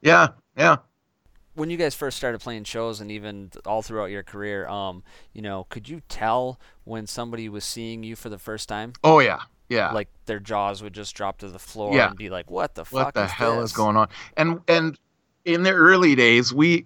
[0.00, 0.76] yeah, yeah.
[1.54, 5.42] When you guys first started playing shows and even all throughout your career, um, you
[5.42, 8.92] know, could you tell when somebody was seeing you for the first time?
[9.04, 9.92] Oh yeah, yeah.
[9.92, 12.08] Like their jaws would just drop to the floor Yeah.
[12.08, 14.08] and be like, "What the what fuck the is hell this?" is going on?
[14.36, 14.98] And and
[15.44, 16.84] in the early days, we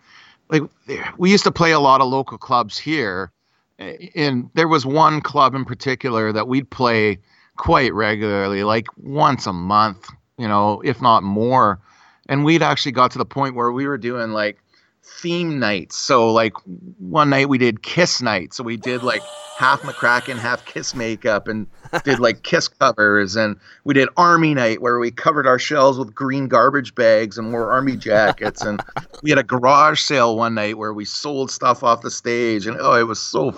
[0.48, 0.62] like
[1.16, 3.30] we used to play a lot of local clubs here,
[3.78, 7.18] and there was one club in particular that we'd play
[7.56, 10.08] quite regularly, like once a month,
[10.38, 11.80] you know, if not more.
[12.28, 14.58] And we'd actually got to the point where we were doing like
[15.08, 15.96] theme nights.
[15.96, 16.54] So like
[16.98, 18.54] one night we did Kiss night.
[18.54, 19.22] So we did like
[19.56, 21.66] half McRackin, half Kiss makeup, and
[22.04, 23.34] did like Kiss covers.
[23.34, 27.52] And we did Army night where we covered our shells with green garbage bags and
[27.52, 28.62] wore Army jackets.
[28.62, 28.80] and
[29.22, 32.66] we had a garage sale one night where we sold stuff off the stage.
[32.66, 33.56] And oh, it was so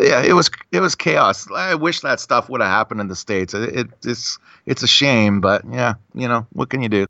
[0.00, 1.50] yeah, it was it was chaos.
[1.50, 3.54] I wish that stuff would have happened in the states.
[3.54, 7.06] It, it it's it's a shame, but yeah, you know what can you do?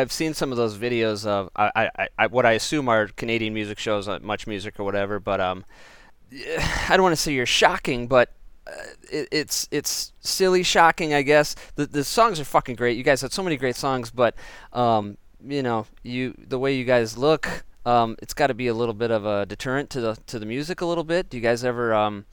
[0.00, 3.54] I've seen some of those videos of I, I, I- what I assume are Canadian
[3.54, 5.18] music shows, uh, Much Music or whatever.
[5.20, 5.64] But um,
[6.88, 8.32] I don't want to say you're shocking, but
[8.66, 8.72] uh,
[9.10, 11.54] it, it's it's silly shocking, I guess.
[11.76, 12.96] The the songs are fucking great.
[12.96, 14.34] You guys had so many great songs, but
[14.72, 15.16] um,
[15.46, 18.94] you know, you the way you guys look, um, it's got to be a little
[18.94, 21.30] bit of a deterrent to the to the music a little bit.
[21.30, 22.24] Do you guys ever um,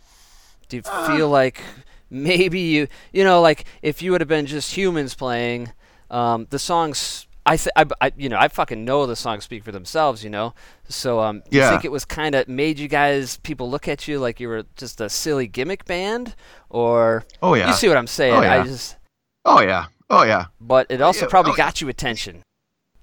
[0.70, 1.62] do you feel like
[2.10, 5.72] maybe you you know like if you would have been just humans playing
[6.10, 9.64] um, the songs I, th- I, I you know I fucking know the songs speak
[9.64, 10.54] for themselves you know
[10.88, 14.08] so um do you think it was kind of made you guys people look at
[14.08, 16.36] you like you were just a silly gimmick band
[16.70, 17.68] or Oh yeah.
[17.68, 18.64] you see what I'm saying Oh, I yeah.
[18.64, 18.98] just
[19.46, 19.86] Oh yeah.
[20.10, 20.46] Oh yeah.
[20.62, 22.44] but it also Yeah, probably oh, got you attention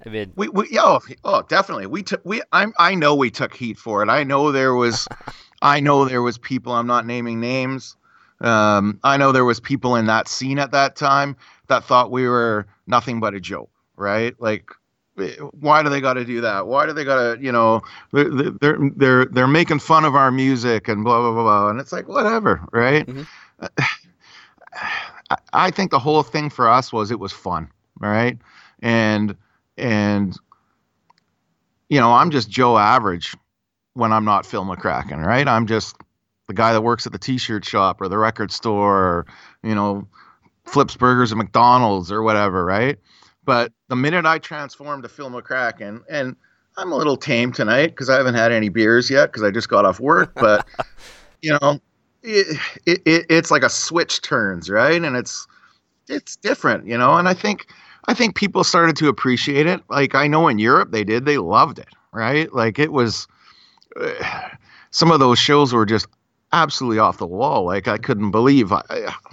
[0.05, 3.55] I mean We, we oh, oh definitely we took we I'm I know we took
[3.55, 4.09] heat for it.
[4.09, 5.07] I know there was
[5.62, 7.97] I know there was people I'm not naming names.
[8.41, 11.36] Um, I know there was people in that scene at that time
[11.66, 13.70] that thought we were nothing but a joke,
[14.01, 14.34] right?
[14.40, 14.70] Like
[15.18, 16.66] eh, why do they got to do that?
[16.66, 17.82] Why do they got to, you know,
[18.12, 21.68] they're, they're they're they're making fun of our music and blah blah blah blah.
[21.70, 23.07] And it's like whatever, right?
[23.07, 23.26] Mhm.
[25.30, 28.38] I, I think the whole thing for us was it was fun, right?
[28.82, 29.36] And
[29.76, 30.36] and
[31.88, 33.36] you know, I'm just Joe Average
[33.94, 35.46] when I'm not Fil McRackin, right?
[35.46, 35.96] I'm just
[36.46, 39.26] the guy that works at the t-shirt shop or the record store, or,
[39.62, 40.07] you know,
[40.64, 42.98] flips burgers at McDonald's or whatever, right?
[43.44, 46.36] But the minute I transform to Fil McRackin, and
[46.76, 49.68] I'm a little tame tonight because I haven't had any beers yet because I just
[49.68, 50.64] got off work, but
[51.43, 51.80] you know,
[52.22, 55.03] it, it, it it's like a switch turns, right?
[55.03, 55.45] And it's
[56.09, 57.16] it's different, you know.
[57.16, 57.66] And I think
[58.07, 59.82] I think people started to appreciate it.
[59.91, 62.51] Like I know in Europe they did, they loved it, right?
[62.55, 63.26] Like it was
[64.01, 64.49] uh,
[64.93, 66.07] some of those shows were just
[66.53, 67.64] absolutely off the wall.
[67.64, 68.82] Like I couldn't believe I,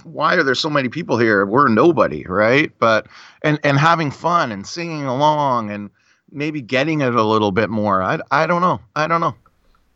[0.04, 1.44] why are there so many people here?
[1.46, 2.72] We're nobody, right?
[2.78, 3.06] But
[3.42, 5.90] and and having fun and singing along and
[6.30, 8.02] maybe getting it a little bit more.
[8.02, 8.80] I I don't know.
[8.94, 9.34] I don't know.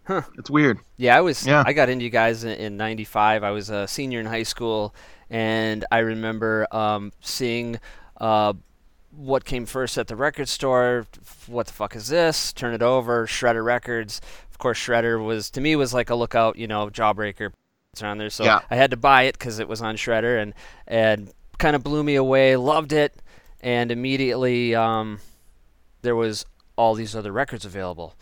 [0.05, 0.23] Huh.
[0.37, 0.79] It's weird.
[0.97, 1.47] Yeah, I was.
[1.47, 1.63] Yeah.
[1.65, 3.45] I got into you guys in, in '95.
[3.45, 4.95] I was a senior in high school,
[5.31, 7.79] and I remember um, seeing
[8.21, 8.55] uh,
[9.13, 11.07] what came first at the record store.
[11.47, 12.53] What the fuck is this?
[12.53, 13.27] Turn it over.
[13.27, 14.21] Shredder Records.
[14.63, 17.53] Course, Shredder was to me was like a lookout, you know, jawbreaker.
[18.03, 18.61] On there, so Yeah.
[18.71, 20.55] I had to buy it because it was on Shredder, and
[20.87, 22.57] and kind of blew me away.
[22.57, 23.15] Loved it,
[23.61, 25.21] and immediately um,
[26.01, 26.47] there was
[26.77, 28.15] all these other records available.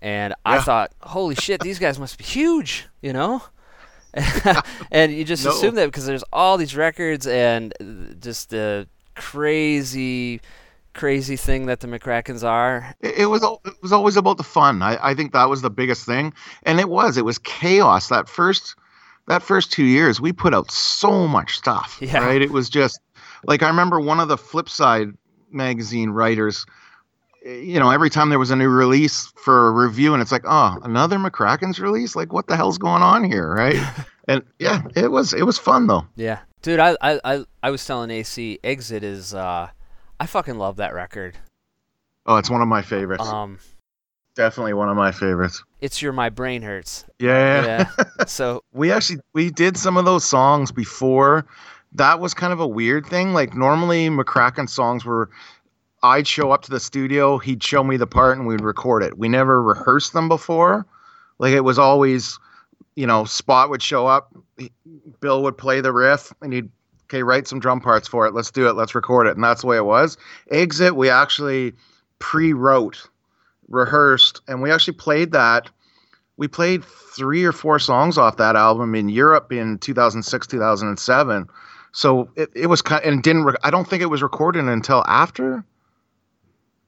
[0.00, 3.42] And I thought, holy shit, these guys must be huge, you know?
[4.90, 5.50] and you just No.
[5.50, 10.40] assume that because there's all these records and uh, just the crazy,
[10.94, 12.94] crazy thing that the McRackins are.
[13.00, 14.82] It, it was it was always about the fun.
[14.82, 16.32] I, I think that was the biggest thing,
[16.64, 18.74] and it was it was chaos that first
[19.28, 20.20] that first two years.
[20.20, 22.24] We put out so much stuff, Yeah.
[22.24, 22.42] right?
[22.42, 23.00] It was just
[23.44, 25.16] like I remember one of the Flipside
[25.50, 26.66] magazine writers.
[27.44, 30.44] You know, every time there was a new release for a review, and it's like,
[30.46, 32.14] oh, another McRackin's release.
[32.14, 33.76] Like, what the hell's going on here, right?
[34.28, 36.06] and yeah, it was it was fun though.
[36.16, 36.40] Yeah.
[36.62, 39.70] Dude, I, I, I, I was telling AC, Exit is, uh,
[40.20, 41.36] I fucking love that record.
[42.26, 43.26] Oh, it's one of my favorites.
[43.26, 43.58] Um,
[44.36, 45.64] Definitely one of my favorites.
[45.80, 47.04] it's your My Brain Hurts.
[47.18, 47.86] Yeah.
[47.98, 48.04] Yeah.
[48.26, 51.46] so, We actually we did some of those songs before.
[51.92, 53.32] That was kind of a weird thing.
[53.32, 55.30] Like normally McRackin songs were
[56.02, 59.18] I'd show up to the studio, he'd show me the part and we'd record it.
[59.18, 60.86] We never rehearsed them before.
[61.38, 62.38] Like it was always,
[62.94, 64.70] you know, Spot would show up, he-
[65.20, 66.70] Bill would play the riff and he'd
[67.10, 68.34] okay, write some drum parts for it.
[68.34, 68.76] Let's do it.
[68.76, 69.34] Let's record it.
[69.34, 70.16] And that's the way it was.
[70.50, 71.74] Exit, we actually
[72.20, 73.08] pre-wrote,
[73.68, 75.70] rehearsed, and we actually played that
[76.40, 81.46] we played three or four songs off that album in Europe in 2006, 2007.
[81.92, 85.04] So it, it was kind and didn't, re- I don't think it was recorded until
[85.06, 85.62] after.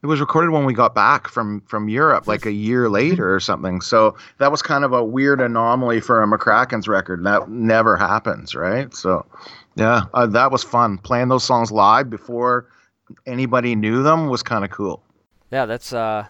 [0.02, 3.40] It was recorded when we got back from, from Europe, like a year later or
[3.40, 3.82] something.
[3.82, 7.22] So that was kind of a weird anomaly for a McRackin's record.
[7.24, 8.94] That never happens, right?
[8.94, 9.26] So
[9.76, 10.98] yeah, uh, that was fun.
[10.98, 12.68] Playing those songs live before
[13.26, 15.02] anybody knew them was kind of cool.
[15.50, 16.26] yeah, that's, uh,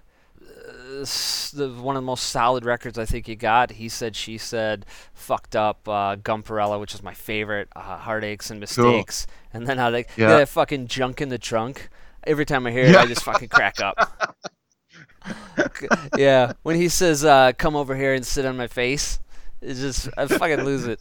[1.55, 3.73] the, one of the most solid records I think you got.
[3.73, 8.61] He said, she said, fucked up, uh, Gumperella, which is my favorite, uh, Heartaches and
[8.61, 9.27] Mistakes.
[9.53, 10.29] And then how they, Yeah.
[10.31, 10.37] yeah.
[10.39, 11.89] that fucking junk in the trunk.
[12.25, 14.37] Every time I hear it, I just fucking crack up.
[16.17, 19.19] yeah, when he says, uh, "Come over here and sit on my face,"
[19.61, 21.01] it's just I fucking lose it.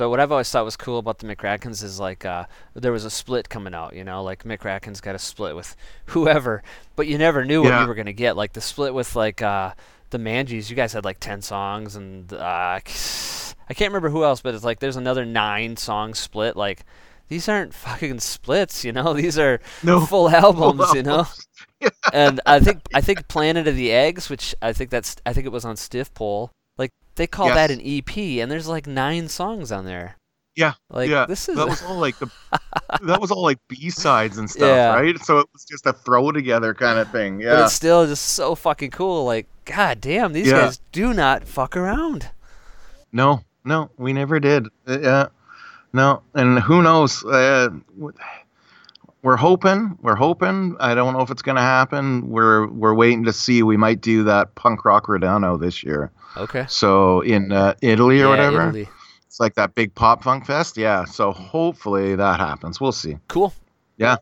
[0.00, 3.04] So what I've always thought was cool about the McRackins is like uh, there was
[3.04, 5.76] a split coming out, you know, like McRackins got a split with
[6.06, 6.62] whoever,
[6.96, 7.82] but you never knew what Yeah.
[7.82, 8.34] you were gonna get.
[8.34, 9.74] Like the split with like uh,
[10.08, 14.40] the Mangies, you guys had like ten songs, and uh, I can't remember who else,
[14.40, 16.56] but it's like there's another nine song split.
[16.56, 16.86] Like
[17.28, 21.26] these aren't fucking splits, you know, these are No, full albums, you know.
[21.82, 22.00] albums.
[22.14, 25.44] and I think I think Planet of the Eggs, which I think that's I think
[25.44, 26.52] it was on Stiff Pole.
[27.20, 30.16] They call that an EP, and there's like nine songs on there.
[30.56, 31.26] Yeah, Like yeah.
[31.26, 32.30] this is that was all like the
[33.02, 34.94] that was all like B sides and stuff, Yeah.
[34.94, 35.18] right?
[35.20, 37.38] So it was just a throw together kind of thing.
[37.38, 39.26] but Yeah, it's still just so fucking cool.
[39.26, 40.62] Like god damn, these Yeah.
[40.62, 42.30] guys do not fuck around.
[43.12, 44.66] no, no, we never did.
[44.88, 45.26] Uh, Yeah,
[45.92, 47.22] no, and who knows?
[47.24, 47.68] Uh,
[49.22, 49.98] we're hoping.
[50.02, 50.76] We're hoping.
[50.80, 52.28] I don't know if it's gonna happen.
[52.30, 53.62] We're we're waiting to see.
[53.62, 56.10] We might do that punk rock Raduno this year.
[56.36, 56.64] Okay.
[56.68, 58.62] So in uh, Italy or Yeah, whatever.
[58.68, 58.88] Italy.
[59.26, 60.76] It's like that big pop funk fest.
[60.76, 61.04] Yeah.
[61.04, 62.80] So hopefully that happens.
[62.80, 63.16] We'll see.
[63.28, 63.52] Cool.
[63.96, 64.16] Yeah.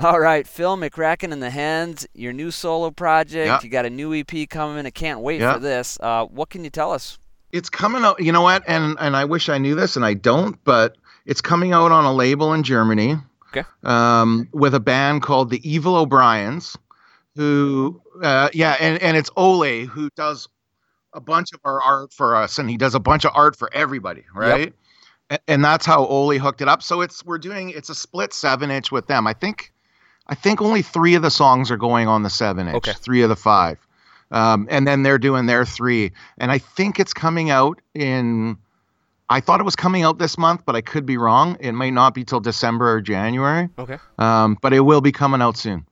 [0.00, 3.46] All right, Fil McRackin in the hands, your new solo project.
[3.48, 3.58] Yeah.
[3.60, 4.86] You got a new EP coming.
[4.86, 5.54] I can't wait Yeah.
[5.54, 5.98] for this.
[6.00, 7.18] Uh, what can you tell us?
[7.52, 8.20] It's coming out.
[8.22, 8.62] You know what?
[8.66, 10.62] And and I wish I knew this, and I don't.
[10.64, 10.96] But
[11.26, 13.16] it's coming out on a label in Germany.
[13.50, 13.66] Okay.
[13.82, 16.76] Um, with a band called the Evil O'Briens,
[17.36, 20.48] who, uh, yeah, and and it's Ole who does
[21.14, 23.70] a bunch of our art for us, and he does a bunch of art for
[23.72, 24.74] everybody, right?
[25.30, 26.82] A- And that's how Ole hooked it up.
[26.82, 29.26] So it's we're doing it's a split seven inch with them.
[29.26, 29.72] I think,
[30.26, 32.76] I think only three of the songs are going on the seven inch.
[32.76, 32.92] Okay.
[32.92, 33.78] Three of the five.
[34.30, 36.12] Um, and then they're doing their three.
[36.38, 38.58] And I think it's coming out in.
[39.30, 41.56] I thought it was coming out this month, but I could be wrong.
[41.60, 43.68] It might not be till December or January.
[43.78, 43.98] Okay.
[44.18, 45.84] Um, but it will be coming out soon.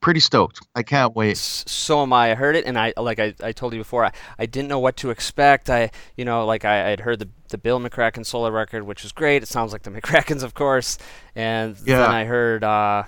[0.00, 0.60] Pretty stoked.
[0.76, 1.36] I can't wait.
[1.38, 2.30] So am I.
[2.32, 4.04] I heard it, and I like I, I told you before.
[4.04, 5.68] I, I didn't know what to expect.
[5.70, 9.10] I you know like I had heard the the Bill McRackin solo record, which was
[9.12, 9.42] great.
[9.42, 10.98] It sounds like the McRackins, of course.
[11.34, 11.98] And Yeah.
[12.02, 13.04] then I heard uh,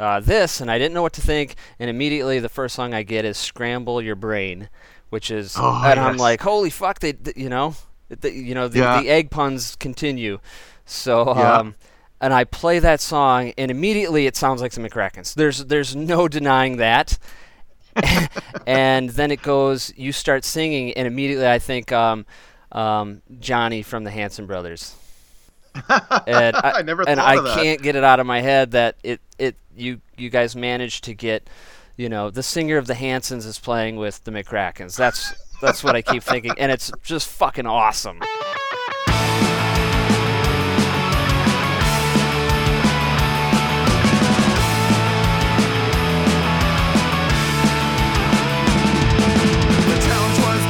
[0.00, 1.54] uh, this, and I didn't know what to think.
[1.78, 4.68] And immediately, the first song I get is "Scramble Your Brain,"
[5.10, 6.98] which is, Oh, and I'm like, holy fuck!
[7.00, 7.74] They, th- you know,
[8.08, 9.02] the, you know, the, Yeah.
[9.02, 10.38] the egg puns continue.
[10.86, 11.54] So Yeah.
[11.58, 11.74] um,
[12.20, 15.34] and I play that song, and immediately it sounds like the McRackins.
[15.34, 17.18] There's there's no denying that.
[18.66, 22.24] and then it goes, you start singing, and immediately I think um,
[22.72, 24.94] um, Johnny from the Hanson Brothers.
[26.26, 27.56] and I, I never and thought I that.
[27.56, 31.14] can't get it out of my head that it, it you you guys managed to
[31.14, 31.48] get,
[31.96, 34.96] you know, the singer of the Hansons is playing with the McRackins.
[34.96, 38.18] That's that's what I keep thinking, and it's just fucking awesome.
[38.18, 38.26] The
[50.06, 50.60] challenge was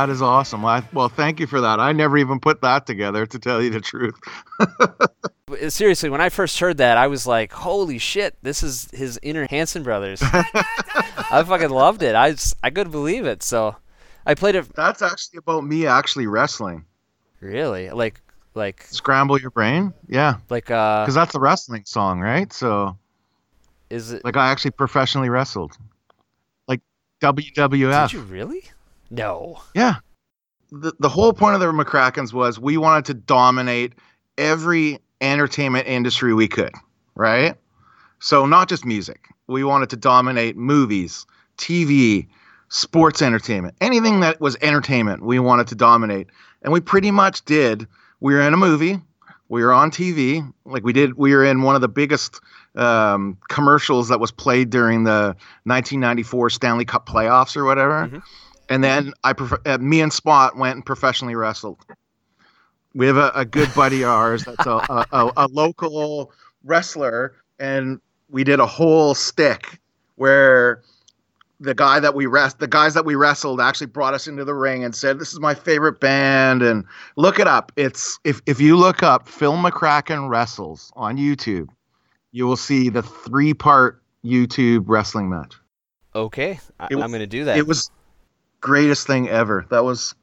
[0.00, 0.64] That is awesome.
[0.64, 1.78] I, well, thank you for that.
[1.78, 4.14] I never even put that together, to tell you the truth.
[5.70, 8.34] Seriously, when I first heard that, I was like, "Holy shit!
[8.40, 12.14] This is his inner Hanson brothers." I fucking loved it.
[12.14, 13.42] I just, I couldn't believe it.
[13.42, 13.76] So,
[14.24, 14.74] I played it.
[14.74, 16.86] That's actually about me actually wrestling.
[17.40, 18.22] Really, like,
[18.54, 19.92] like, Scramble your brain?
[20.08, 20.36] Yeah.
[20.48, 22.50] like, uh, Because that's a wrestling song, right?
[22.54, 22.96] So,
[23.90, 24.24] is it?
[24.24, 25.76] like, I actually professionally wrestled.
[26.68, 26.80] Like,
[27.20, 28.08] WWF.
[28.08, 28.62] Did you really?
[29.10, 29.60] No.
[29.74, 29.96] Yeah.
[30.70, 33.94] The, the whole point of the McRackins was we wanted to dominate
[34.38, 36.72] every entertainment industry we could,
[37.14, 37.56] right?
[38.20, 39.28] So, not just music.
[39.48, 41.26] We wanted to dominate movies,
[41.58, 42.28] TV,
[42.68, 46.28] sports entertainment, anything that was entertainment, we wanted to dominate.
[46.62, 47.86] And we pretty much did.
[48.20, 49.00] We were in a movie,
[49.48, 52.38] we were on TV, like we did, we were in one of the biggest
[52.76, 55.34] um, commercials that was played during the
[55.64, 58.22] 1994 Stanley Cup playoffs or whatever.
[58.70, 61.78] And then I, prof- uh, me and Spot went and professionally wrestled.
[62.94, 66.32] We have a, a good buddy of ours that's a, a, a, a local
[66.64, 68.00] wrestler, and
[68.30, 69.80] we did a whole stick
[70.14, 70.82] where
[71.58, 74.54] the guy that we rest the guys that we wrestled actually brought us into the
[74.54, 78.60] ring and said this is my favorite band and look it up it's if if
[78.60, 81.68] you look up Fil McRackin wrestles on youtube
[82.32, 85.54] you will see the three part youtube wrestling match
[86.14, 87.58] Okay, I, I'm gonna do that.
[87.58, 87.90] it was
[88.60, 90.14] greatest thing ever that was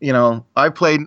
[0.00, 1.00] you know i played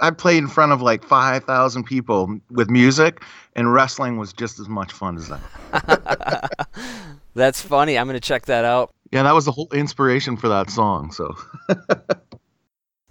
[0.00, 3.22] i played in front of like 5000 people with music
[3.54, 6.66] and wrestling was just as much fun as that
[7.34, 7.98] That's funny.
[7.98, 8.94] I'm gonna check that out.
[9.12, 11.34] yeah that was the whole inspiration for that song so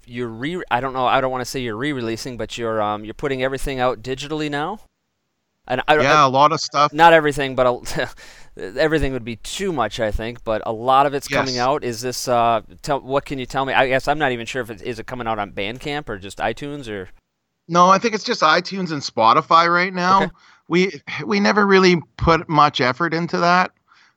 [0.08, 0.62] You're re.
[0.70, 1.06] I don't know.
[1.06, 4.50] I don't want to say you're re-releasing, but you're um you're putting everything out digitally
[4.52, 4.80] now.
[5.68, 8.10] And I, yeah I, a lot of stuff not everything, but a,
[8.58, 10.44] everything would be too much, I think.
[10.44, 11.84] But a lot of it's coming out.
[11.84, 12.28] Is this?
[12.28, 13.74] Uh, tell what can you tell me?
[13.74, 16.18] I guess I'm not even sure if it is it coming out on Bandcamp or
[16.18, 17.10] just iTunes or.
[17.68, 20.24] No, I think it's just iTunes and Spotify right now.
[20.24, 20.32] Okay.
[20.68, 23.72] We we never really put much effort into that,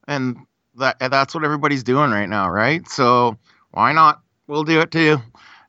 [0.06, 0.36] and
[0.76, 2.86] that that's what everybody's doing right now, right?
[2.88, 3.36] So
[3.72, 4.22] why not?
[4.46, 5.18] We'll do it too.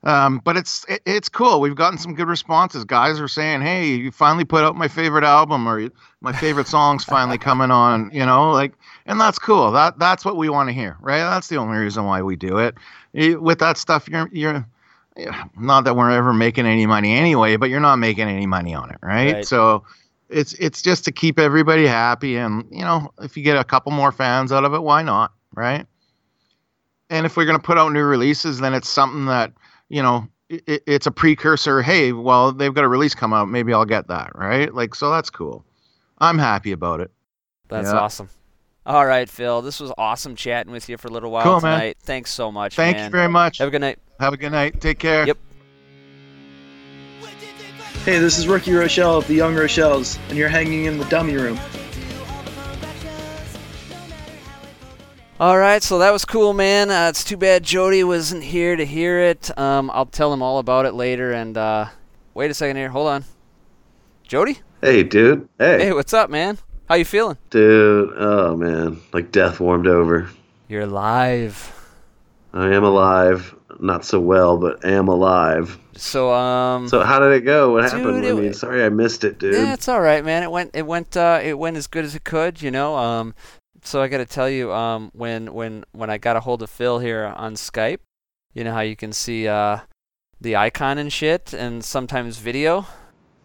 [0.02, 1.60] Um, but it's it, it's cool.
[1.60, 2.84] We've gotten some good responses.
[2.84, 5.90] Guys are saying, "Hey, you finally put out my favorite album, or
[6.22, 8.72] my favorite songs finally coming on." You know, like,
[9.04, 9.70] and that's cool.
[9.72, 11.18] That that's what we want to hear, right?
[11.18, 12.76] That's the only reason why we do it.
[13.12, 14.66] With that stuff, you're you're
[15.58, 18.90] not that we're ever making any money anyway, but you're not making any money on
[18.90, 19.34] it, right?
[19.34, 19.46] Right.
[19.46, 19.84] So
[20.30, 23.92] it's it's just to keep everybody happy, and you know, if you get a couple
[23.92, 25.86] more fans out of it, why not, right?
[27.10, 29.52] And if we're gonna put out new releases, then it's something that
[29.90, 31.82] you know it, it's a precursor.
[31.82, 34.72] Hey, well, they've got a release come out, maybe I'll get that, right?
[34.74, 35.64] Like, so that's cool.
[36.18, 37.10] I'm happy about it.
[37.68, 37.98] That's Yeah.
[38.00, 38.28] awesome.
[38.86, 39.60] All right, Fil.
[39.62, 41.78] This was awesome chatting with you for a little while Cool, man.
[41.78, 41.96] tonight.
[42.00, 42.74] Thanks so much.
[42.74, 43.04] Thank man.
[43.06, 43.58] you very much.
[43.58, 43.98] Have a good night.
[44.18, 44.80] Have a good night.
[44.80, 45.26] Take care.
[45.26, 45.36] Yep.
[48.04, 51.36] Hey, this is Rookie Rochelle of the Young Rochelles, and you're hanging in the dummy
[51.36, 51.58] room.
[55.40, 56.90] All right, so that was cool, man.
[56.90, 59.56] Uh, it's too bad Jody wasn't here to hear it.
[59.58, 61.32] Um, I'll tell him all about it later.
[61.32, 61.86] And uh,
[62.34, 62.90] wait a second here.
[62.90, 63.24] Hold on.
[64.22, 64.58] Jody?
[64.82, 65.48] Hey, dude.
[65.58, 65.84] Hey.
[65.84, 66.58] Hey, what's up, man?
[66.90, 67.38] How you feeling?
[67.48, 70.28] Dude, oh man, like death warmed over.
[70.68, 71.72] You're alive.
[72.52, 73.54] I am alive.
[73.78, 75.78] Not so well, but am alive.
[75.94, 77.72] So, um, So how did it go?
[77.72, 78.26] What Dude, happened?
[78.26, 79.54] I mean, sorry I missed it, dude.
[79.54, 80.42] Yeah, it's all right, man.
[80.42, 82.96] It went, it went, uh, it went as good as it could, you know.
[82.96, 83.34] Um,
[83.82, 86.70] so I got to tell you, um, when, when, when I got a hold of
[86.70, 87.98] Fil here on Skype,
[88.54, 89.80] you know how you can see, uh,
[90.40, 92.86] the icon and shit, and sometimes video.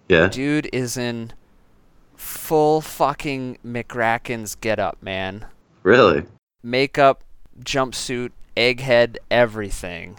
[0.08, 0.28] Yeah.
[0.28, 1.34] Dude is in
[2.16, 5.46] full fucking McRackin's get up, man.
[5.84, 6.24] Really?
[6.64, 7.24] Makeup,
[7.60, 10.18] jumpsuit, egghead, everything.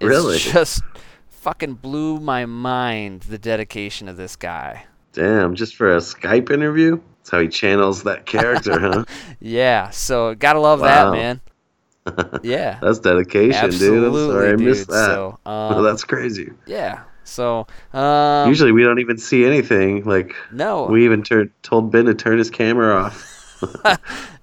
[0.00, 0.38] It's Really?
[0.38, 0.82] just
[1.28, 4.86] fucking blew my mind the dedication of this guy.
[5.12, 7.00] Damn, just for a Skype interview?
[7.22, 9.04] That's how he channels that character, huh?
[9.40, 11.10] Yeah, so gotta love Wow.
[11.12, 11.40] that, man.
[12.42, 12.78] Yeah.
[12.82, 14.04] That's dedication, dude.
[14.04, 14.96] I'm sorry I Absolutely, missed dude.
[14.96, 15.06] that.
[15.06, 16.50] So, Well, um, that's crazy.
[16.66, 17.04] Yeah.
[17.24, 20.02] So, um, Usually we don't even see anything.
[20.04, 20.86] Like No.
[20.86, 23.28] we even tur- told Ben to turn his camera off.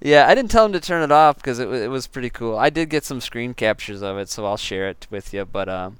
[0.01, 2.29] yeah, I didn't tell him to turn it off because it, wa- it was pretty
[2.29, 2.57] cool.
[2.57, 5.43] I did get some screen captures of it, so I'll share it with you.
[5.43, 5.97] But um,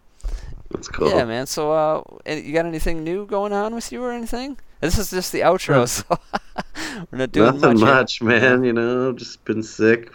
[0.71, 1.09] That's cool.
[1.09, 1.45] yeah, man.
[1.45, 4.57] So, uh, you got anything new going on with you or anything?
[4.79, 6.05] This is just the outro, so
[7.11, 8.21] we're not doing Nothing much.
[8.21, 8.63] much, man.
[8.63, 10.11] You know, just been sick.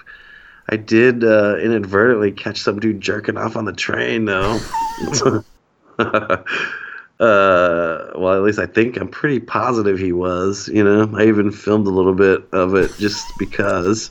[0.71, 4.59] I did uh, inadvertently catch some dude jerking off on the train, though.
[5.99, 6.45] uh,
[7.21, 10.69] well, at least I think I'm pretty positive he was.
[10.69, 14.11] You know, I even filmed a little bit of it just because.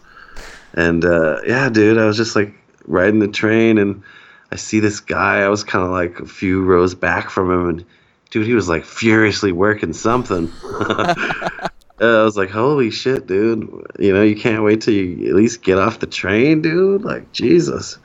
[0.73, 2.53] And uh, yeah, dude, I was just like
[2.85, 4.03] riding the train, and
[4.51, 5.39] I see this guy.
[5.39, 7.85] I was kind of like a few rows back from him, and
[8.33, 10.51] dude, he was like furiously working something.
[12.01, 13.69] Uh, I was like, holy shit, dude.
[13.99, 17.03] You know, you can't wait till you at least get off the train, dude.
[17.03, 17.99] Like, Jesus.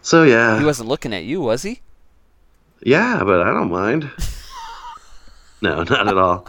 [0.00, 0.58] So, yeah.
[0.58, 1.80] He wasn't looking at you, was he?
[2.80, 4.08] Yeah, but I don't mind.
[5.60, 6.48] no, not at all.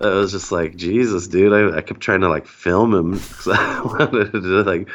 [0.00, 1.52] I was just like, Jesus, dude.
[1.52, 4.88] I, I kept trying to, like, film him because I wanted to, like,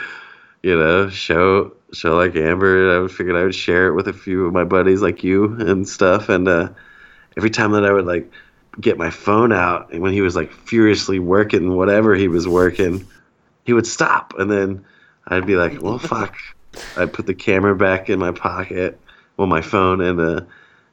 [0.65, 2.95] you know, show, show like Amber.
[2.95, 5.53] I would figured I would share it with a few of my buddies like you
[5.59, 6.27] and stuff.
[6.27, 6.69] And uh,
[7.37, 8.31] every time that I would, like,
[8.81, 13.07] get my phone out and when he was like furiously working whatever he was working
[13.63, 14.83] he would stop and then
[15.27, 16.35] i'd be like well fuck
[16.97, 18.99] i'd put the camera back in my pocket
[19.37, 20.41] well my phone and uh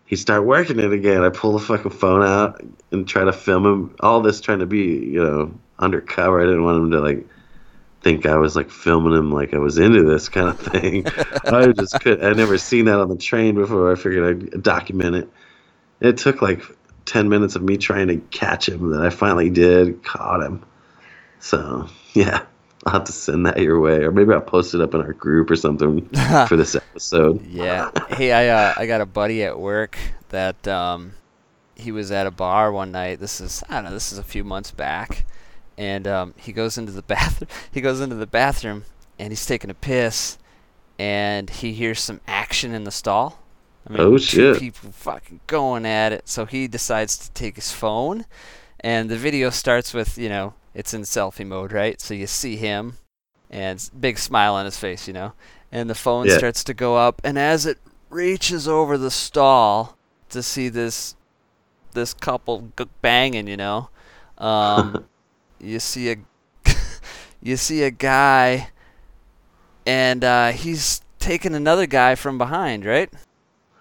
[0.06, 2.62] he'd start working it again i pull the fucking phone out
[2.92, 6.62] and try to film him all this trying to be you know undercover i didn't
[6.62, 7.26] want him to like
[8.02, 11.06] think i was like filming him like i was into this kind of thing
[11.46, 15.14] i just could i never seen that on the train before i figured i'd document
[15.16, 15.30] it
[16.00, 16.62] it took like
[17.06, 20.64] 10 minutes of me trying to catch him that I finally did, caught him.
[21.40, 22.44] So, yeah,
[22.84, 25.12] I'll have to send that your way, or maybe I'll post it up in our
[25.12, 26.08] group or something
[26.48, 27.44] for this episode.
[27.46, 27.90] Yeah.
[28.10, 29.98] hey, I uh, I got a buddy at work
[30.28, 31.14] that um,
[31.74, 33.18] he was at a bar one night.
[33.18, 33.90] This is I don't know.
[33.90, 35.24] This is a few months back,
[35.78, 37.48] and um, he goes into the bathroom.
[37.70, 38.84] He goes into the bathroom
[39.18, 40.38] and he's taking a piss,
[40.98, 43.38] and he hears some action in the stall.
[43.86, 44.58] I mean, Oh, two shit.
[44.58, 46.28] people fucking going at it.
[46.28, 48.24] So he decides to take his phone,
[48.80, 52.00] and the video starts with you know it's in selfie mode, right?
[52.00, 52.96] So you see him,
[53.50, 55.32] and big smile on his face, you know,
[55.70, 56.38] and the phone Yeah.
[56.38, 59.96] starts to go up, and as it reaches over the stall
[60.30, 61.14] to see this
[61.94, 63.90] this couple g- banging, you know,
[64.38, 65.06] um,
[65.62, 66.16] you see a
[67.42, 68.70] you see a guy,
[69.86, 73.10] and uh, he's taking another guy from behind, right?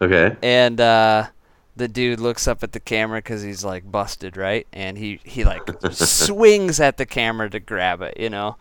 [0.01, 0.35] Okay.
[0.41, 1.27] And uh,
[1.75, 4.67] the dude looks up at the camera because he's like busted, right?
[4.71, 5.61] And he he like
[5.91, 8.57] swings at the camera to grab it, you know.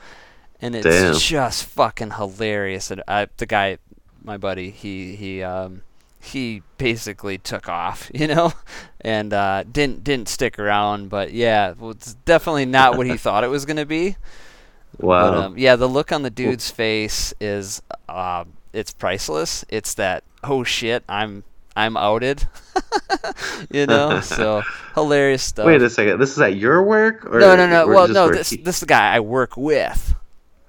[0.61, 1.15] And it's Damn.
[1.15, 2.91] just fucking hilarious.
[2.91, 3.79] And I, the guy,
[4.23, 5.83] my buddy, he he um
[6.21, 8.53] he basically took off, you know,
[9.01, 11.09] and uh, didn't didn't stick around.
[11.09, 14.17] But yeah, well, it's definitely not what he thought it was gonna be.
[14.99, 15.31] Wow.
[15.31, 19.65] But, um, yeah, the look on the dude's face is uh, it's priceless.
[19.69, 21.45] It's that oh shit, I'm
[21.77, 22.47] I'm outed.
[23.71, 24.63] you know, so
[24.95, 25.67] hilarious stuff.
[25.67, 26.21] Wait a second.
[26.21, 27.25] This is at your work?
[27.27, 27.87] Or no, no, no.
[27.87, 28.31] Well, no.
[28.31, 30.15] This this is the guy I work with.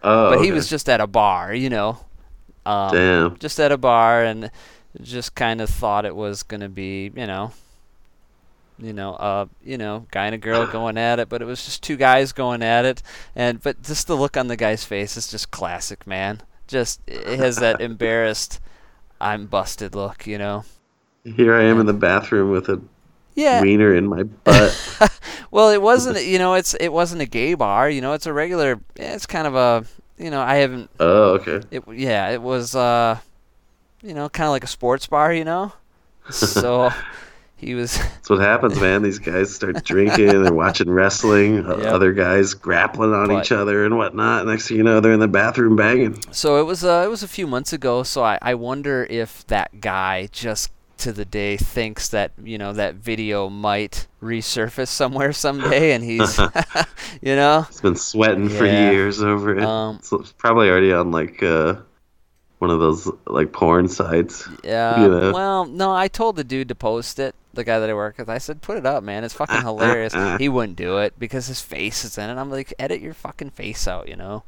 [0.04, 2.00] Oh, but he was just at a bar, you know.
[2.66, 3.38] Um, Damn.
[3.38, 4.52] Just at a bar, and
[5.02, 7.52] just kind of thought it was gonna be, you know,
[8.78, 11.64] you know, uh, you know, guy and a girl going at it, but it was
[11.64, 13.02] just two guys going at it,
[13.36, 16.42] and but just the look on the guy's face is just classic, man.
[16.68, 18.60] Just it has that embarrassed,
[19.20, 20.64] I'm busted look, you know.
[21.24, 22.82] Here I am in the bathroom with a
[23.36, 23.62] Yeah.
[23.62, 25.12] wiener in my butt.
[25.52, 28.34] Well, it wasn't, you know, it's it wasn't a gay bar, you know, it's a
[28.34, 28.80] regular.
[28.96, 29.86] It's kind of a,
[30.18, 30.90] you know, I haven't.
[31.00, 31.62] oh, okay.
[31.70, 33.20] It yeah, it was uh,
[34.02, 35.74] you know, kind of like a sports bar, you know.
[36.30, 36.92] So
[37.58, 37.98] he was.
[37.98, 39.02] That's what happens, man.
[39.02, 41.66] These guys start drinking, they're watching wrestling, Yep.
[41.86, 44.46] other guys grappling on But- each other and whatnot.
[44.48, 46.20] Next thing you know, they're in the bathroom banging.
[46.32, 48.04] So it was uh, it was a few months ago.
[48.04, 52.74] So I I wonder if that guy just to the day thinks that you know
[52.74, 56.38] that video might resurface somewhere someday, and he's
[57.22, 59.64] you know He's been sweating for years over it.
[59.64, 61.76] Um, so it's probably already on like uh,
[62.62, 64.48] one of those like porn sites.
[64.64, 65.02] Yeah.
[65.02, 65.32] You know?
[65.34, 67.34] Well, no, I told the dude to post it.
[67.54, 69.26] The guy that I work with, I said, "Put it up, man.
[69.26, 72.38] It's fucking hilarious." he wouldn't do it because his face is in it.
[72.38, 74.44] I'm like, edit your fucking face out, you know.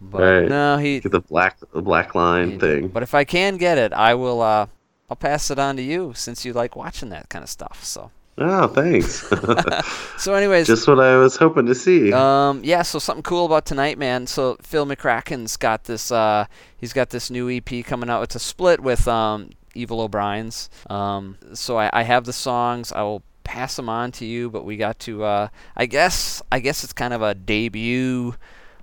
[0.00, 0.48] But right.
[0.48, 1.00] no, he.
[1.00, 2.88] Get the black the black line thing.
[2.88, 4.42] But if I can get it, I will.
[4.42, 4.66] Uh,
[5.08, 7.82] I'll pass it on to you since you like watching that kind of stuff.
[7.84, 8.10] So.
[8.40, 9.28] Oh, thanks.
[10.18, 12.12] So, anyways, just what I was hoping to see.
[12.12, 14.26] Um, yeah, so something cool about tonight, man.
[14.26, 16.10] So Fil McRackin's got this.
[16.10, 18.22] Uh, he's got this new EP coming out.
[18.24, 20.70] It's a split with um, Evil O'Brien's.
[20.90, 22.90] Um, so I, I have the songs.
[22.90, 24.50] I will pass them on to you.
[24.50, 25.22] But we got to.
[25.22, 26.42] Uh, I guess.
[26.50, 28.34] I guess it's kind of a debut.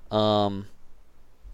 [0.09, 0.67] Um,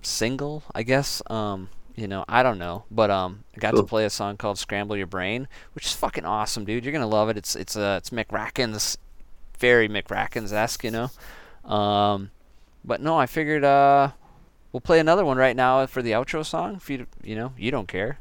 [0.03, 0.61] single.
[0.75, 1.23] I guess.
[1.27, 1.69] Um,
[2.01, 4.97] you know, I don't know, but um, I got to play a song called "Scramble
[4.97, 6.83] Your Brain," which is fucking awesome, dude.
[6.83, 7.37] You're gonna love it.
[7.37, 8.97] It's it's uh, it's McRackins,
[9.59, 11.11] very McRackins esque, you know.
[11.71, 12.31] Um,
[12.83, 14.11] but no, I figured uh,
[14.71, 16.75] we'll play another one right now for the outro song.
[16.75, 18.17] If you you know you don't care,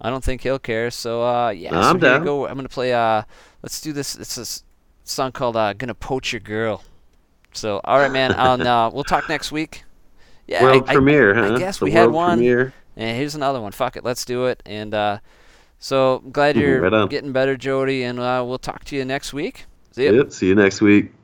[0.00, 0.90] I don't think he'll care.
[0.90, 2.24] So uh, yeah, No, so I'm down.
[2.24, 2.46] go.
[2.46, 3.22] I'm gonna play uh,
[3.62, 4.14] let's do this.
[4.16, 4.62] It's this
[5.02, 6.82] song called uh, "Gonna Poach Your Girl."
[7.52, 8.32] So all right, man.
[8.36, 9.82] I'll, uh, we'll talk next week.
[10.46, 11.58] Yeah, World I, premiere, I huh?
[11.58, 12.36] guess The we had one.
[12.36, 12.74] premiere.
[12.96, 13.72] And here's another one.
[13.72, 14.62] Fuck it, let's do it.
[14.66, 15.18] And uh,
[15.78, 18.02] so I'm glad you're right getting better, Jody.
[18.02, 19.66] And uh, we'll talk to you next week.
[19.92, 20.04] See.
[20.04, 20.32] Yep.
[20.32, 21.23] See you next week.